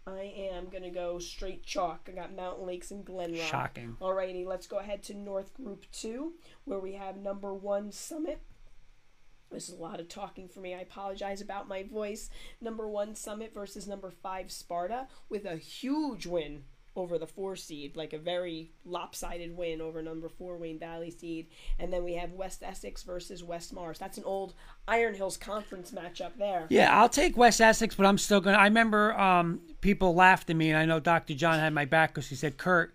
[0.07, 2.07] I am gonna go straight chalk.
[2.07, 3.41] I got Mountain Lakes and Glen Rock.
[3.41, 3.97] Shocking.
[3.99, 8.41] Alrighty, let's go ahead to North Group Two, where we have number one Summit.
[9.51, 10.73] This is a lot of talking for me.
[10.73, 12.29] I apologize about my voice.
[12.59, 16.63] Number one Summit versus number five Sparta with a huge win
[16.95, 21.47] over the four seed, like a very lopsided win over number four Wayne Valley seed.
[21.79, 23.97] And then we have West Essex versus West Morris.
[23.97, 24.53] That's an old
[24.87, 26.65] Iron Hills Conference matchup there.
[26.69, 28.59] Yeah, I'll take West Essex, but I'm still going to.
[28.59, 31.33] I remember um, people laughed at me, and I know Dr.
[31.33, 32.93] John had my back because he said, Kurt,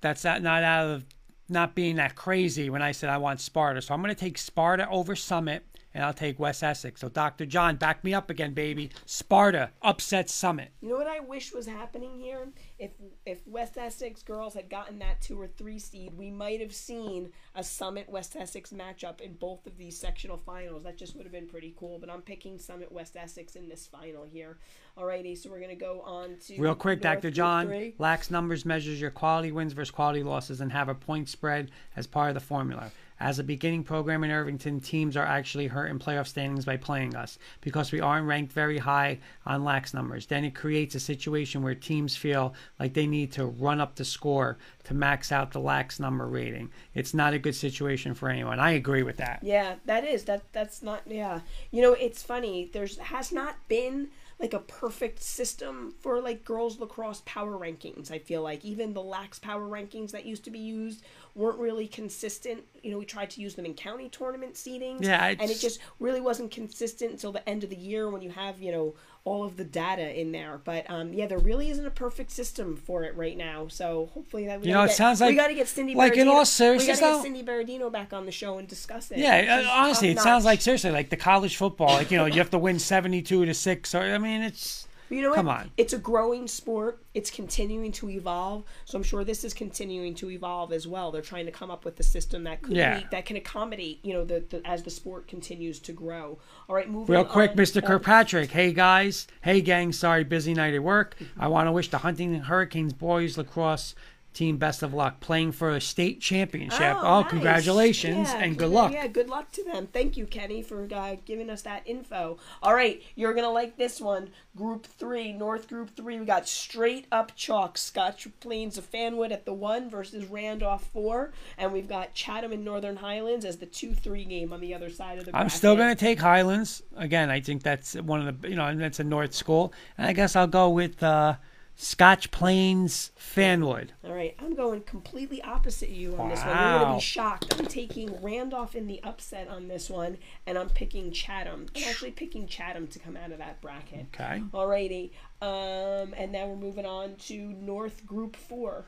[0.00, 1.04] that's not, not out of
[1.48, 3.80] not being that crazy when I said I want Sparta.
[3.80, 5.64] So I'm going to take Sparta over Summit
[5.94, 7.00] and I'll take West Essex.
[7.00, 7.46] So Dr.
[7.46, 8.90] John, back me up again, baby.
[9.06, 10.72] Sparta upset Summit.
[10.80, 12.48] You know what I wish was happening here?
[12.78, 12.92] If
[13.24, 17.32] if West Essex girls had gotten that two or three seed, we might have seen
[17.54, 20.84] a Summit West Essex matchup in both of these sectional finals.
[20.84, 21.98] That just would have been pretty cool.
[21.98, 24.58] But I'm picking Summit West Essex in this final here.
[24.96, 27.30] Alrighty, so we're gonna go on to real quick, North Dr.
[27.30, 27.92] John.
[27.98, 32.06] Lax numbers measures your quality wins versus quality losses and have a point spread as
[32.06, 32.90] part of the formula.
[33.20, 37.16] As a beginning program in Irvington, teams are actually hurt in playoff standings by playing
[37.16, 40.26] us because we aren't ranked very high on lax numbers.
[40.26, 44.04] Then it creates a situation where teams feel like they need to run up the
[44.04, 46.70] score to max out the lax number rating.
[46.94, 48.60] It's not a good situation for anyone.
[48.60, 49.40] I agree with that.
[49.42, 50.42] Yeah, that is that.
[50.52, 51.02] That's not.
[51.06, 51.40] Yeah,
[51.70, 52.70] you know, it's funny.
[52.72, 54.08] There's has not been
[54.40, 58.10] like a perfect system for like girls lacrosse power rankings.
[58.10, 61.02] I feel like even the lax power rankings that used to be used
[61.34, 62.62] weren't really consistent.
[62.82, 65.04] You know, we tried to use them in county tournament seedings.
[65.04, 68.30] Yeah, and it just really wasn't consistent until the end of the year when you
[68.30, 68.94] have you know
[69.28, 70.60] all of the data in there.
[70.64, 73.68] But um, yeah, there really isn't a perfect system for it right now.
[73.68, 75.94] So hopefully that we You know, it get- sounds we like- got to get Cindy.
[75.94, 78.66] like, in all we seriousness, gotta though- get Cindy Berardino back on the show and
[78.66, 79.18] discuss it.
[79.18, 81.88] Yeah, She's honestly, it top sounds like seriously like the college football.
[81.88, 83.94] Like you know, you have to win seventy-two to six.
[83.94, 85.36] Or I mean, it's You know what?
[85.36, 85.70] Come on.
[85.76, 87.02] It's a growing sport.
[87.14, 88.64] It's continuing to evolve.
[88.84, 91.10] So I'm sure this is continuing to evolve as well.
[91.10, 92.96] They're trying to come up with a system that could Yeah.
[92.98, 96.38] meet, that can accommodate, you know, the, the as the sport continues to grow.
[96.68, 97.56] All right, moving Real quick, on.
[97.56, 97.84] Mr.
[97.84, 98.50] Kirkpatrick.
[98.50, 99.26] Hey guys.
[99.40, 99.92] Hey gang.
[99.92, 101.16] Sorry, busy night at work.
[101.38, 103.94] I want to wish the Huntington Hurricanes boys lacrosse
[104.34, 106.96] team best of luck playing for a state championship.
[107.00, 107.30] Oh, nice.
[107.30, 108.92] congratulations Yeah, and good luck.
[108.92, 109.88] Yeah, good luck to them.
[109.92, 112.38] Thank you, Kenny, for uh, giving us that info.
[112.62, 114.30] All right, you're gonna like this one.
[114.56, 116.18] Group three, North Group three.
[116.18, 117.78] We got straight up chalk.
[117.78, 122.64] Scotch Plains of Fanwood at the one versus Randolph four, and we've got Chatham and
[122.64, 125.36] Northern Highlands as the two three game on the other side of the.
[125.36, 127.30] I'm still going to take Highlands again.
[127.30, 130.12] I think that's one of the you know, and that's a North school, and I
[130.12, 131.36] guess I'll go with uh,
[131.80, 133.92] Scotch Plains Fanwood.
[134.04, 136.48] All right, I'm going completely opposite you on this one.
[136.48, 137.54] You're gonna be shocked.
[137.56, 141.66] I'm taking Randolph in the upset on this one, and I'm picking Chatham.
[141.76, 144.06] I'm actually picking Chatham to come out of that bracket.
[144.12, 144.42] Okay.
[144.52, 148.86] Alrighty, um, and now we're moving on to North Group Four,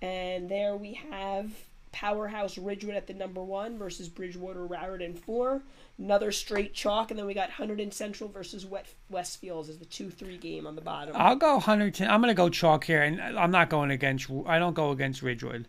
[0.00, 1.50] and there we have
[1.90, 5.62] Powerhouse Ridgewood at the number one versus Bridgewater Raritan four.
[6.00, 10.08] Another straight chalk, and then we got Hunterdon Central versus Wet Westfields as the two
[10.10, 11.14] three game on the bottom.
[11.14, 12.08] I'll go Hunterdon.
[12.08, 14.30] I'm going to go chalk here, and I'm not going against.
[14.46, 15.68] I don't go against Ridgewood.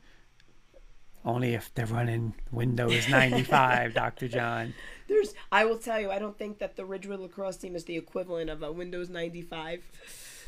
[1.25, 4.27] Only if they're running Windows 95, Dr.
[4.27, 4.73] John.
[5.07, 7.97] There's, I will tell you, I don't think that the Ridgewood lacrosse team is the
[7.97, 9.83] equivalent of a Windows 95.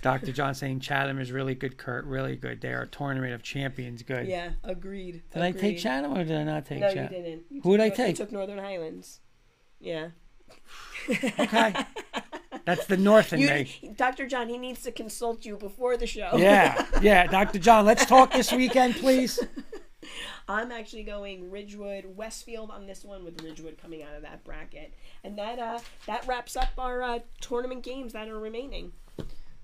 [0.01, 0.31] Dr.
[0.31, 2.05] John saying Chatham is really good, Kurt.
[2.05, 2.61] Really good.
[2.61, 4.01] They are a tournament of champions.
[4.01, 4.27] Good.
[4.27, 5.21] Yeah, agreed.
[5.33, 7.13] Did I take Chatham or did I not take No, you Chatham?
[7.23, 7.43] didn't.
[7.49, 8.07] You Who did I take?
[8.17, 9.19] You took Northern Highlands.
[9.83, 10.09] Yeah.
[11.09, 11.75] Okay.
[12.65, 13.93] That's the North in You, me.
[13.97, 14.25] Dr.
[14.25, 16.31] John, he needs to consult you before the show.
[16.37, 17.27] Yeah, yeah.
[17.27, 17.59] Dr.
[17.59, 19.39] John, let's talk this weekend, please.
[20.47, 24.93] I'm actually going Ridgewood, Westfield on this one with Ridgewood coming out of that bracket.
[25.23, 28.91] And that uh that wraps up our uh, tournament games that are remaining.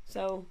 [0.06, 0.46] So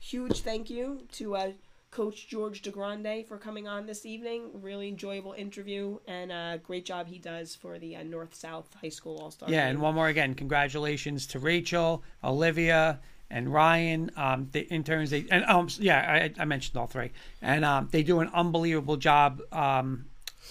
[0.00, 1.52] huge thank you to uh
[1.90, 4.50] Coach George DeGrande for coming on this evening.
[4.54, 8.90] Really enjoyable interview and uh, great job he does for the uh, North South High
[8.90, 9.50] School All Star.
[9.50, 10.34] Yeah, and one more again.
[10.34, 14.10] Congratulations to Rachel, Olivia, and Ryan.
[14.16, 15.10] Um, the interns.
[15.10, 17.10] They and um, yeah, I, I mentioned all three,
[17.42, 19.40] and um, they do an unbelievable job.
[19.50, 20.06] Um,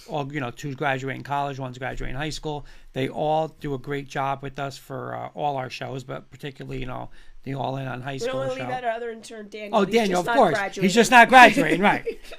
[0.08, 2.66] all you know, two's graduating college, one's graduating high school.
[2.94, 6.80] They all do a great job with us for uh, all our shows, but particularly
[6.80, 7.10] you know
[7.44, 9.50] the All In on High We don't School want to leave out our other intern
[9.50, 9.80] Daniel.
[9.80, 10.54] Oh, Daniel, of course.
[10.54, 10.84] graduating.
[10.84, 12.20] He's just not graduating, right?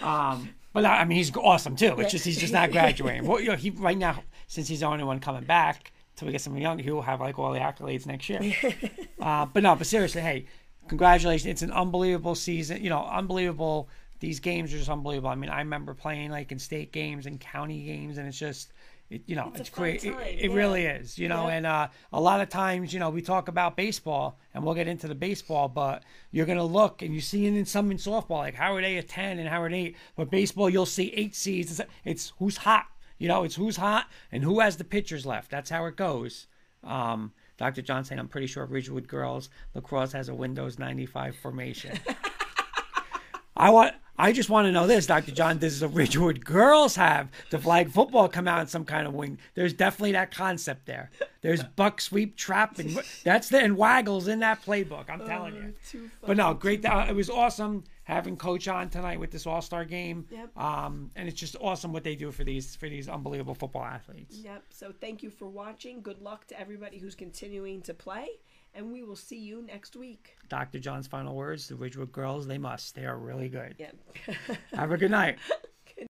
[0.00, 1.98] Um, but I mean, he's awesome too.
[1.98, 3.26] It's just he's just not graduating.
[3.26, 6.32] Well, you know, he right now since he's the only one coming back till we
[6.32, 8.40] get someone young, he will have like all the accolades next year.
[9.20, 10.46] uh, but no, but seriously, hey,
[10.86, 11.46] congratulations!
[11.46, 12.82] It's an unbelievable season.
[12.82, 13.88] You know, unbelievable.
[14.20, 15.30] These games are just unbelievable.
[15.30, 18.72] I mean, I remember playing like in state games and county games, and it's just.
[19.10, 20.04] It, you know, It's it's, great.
[20.04, 20.54] It, it yeah.
[20.56, 21.18] really is.
[21.18, 21.54] You know, Yeah.
[21.54, 24.86] and uh, a lot of times, you know, we talk about baseball, and we'll get
[24.86, 28.38] into the baseball, but you're gonna look and you see it in some in softball,
[28.38, 29.96] like how are they a ten and how are they eight?
[30.16, 31.80] But baseball, you'll see eight seeds.
[31.80, 32.86] It's, it's who's hot.
[33.18, 35.50] You know, it's who's hot and who has the pitchers left.
[35.50, 36.46] That's how it goes.
[36.84, 37.82] Um, Dr.
[37.82, 41.98] John saying, I'm pretty sure Ridgewood girls lacrosse has a Windows 95 formation.
[43.56, 43.94] I want.
[44.18, 45.30] I just want to know this, Dr.
[45.32, 45.58] John.
[45.58, 49.38] Does the Ridgewood girls have the flag football come out in some kind of wing?
[49.54, 51.10] There's definitely that concept there.
[51.40, 55.08] There's buck sweep trap and that's the and waggles in that playbook.
[55.08, 56.10] I'm telling you.
[56.26, 56.84] But no, great.
[56.84, 60.26] Uh, it was awesome having Coach on tonight with this All Star game.
[60.30, 60.56] Yep.
[60.56, 64.38] Um, and it's just awesome what they do for these for these unbelievable football athletes.
[64.38, 64.64] Yep.
[64.70, 66.00] So thank you for watching.
[66.00, 68.28] Good luck to everybody who's continuing to play,
[68.78, 70.36] and we will see you next week.
[70.48, 70.78] Dr.
[70.78, 72.94] John's final words: The Ridgewood girls, they must.
[72.94, 73.74] They are really good.
[73.78, 73.96] Yep.
[74.72, 75.38] Have a good night.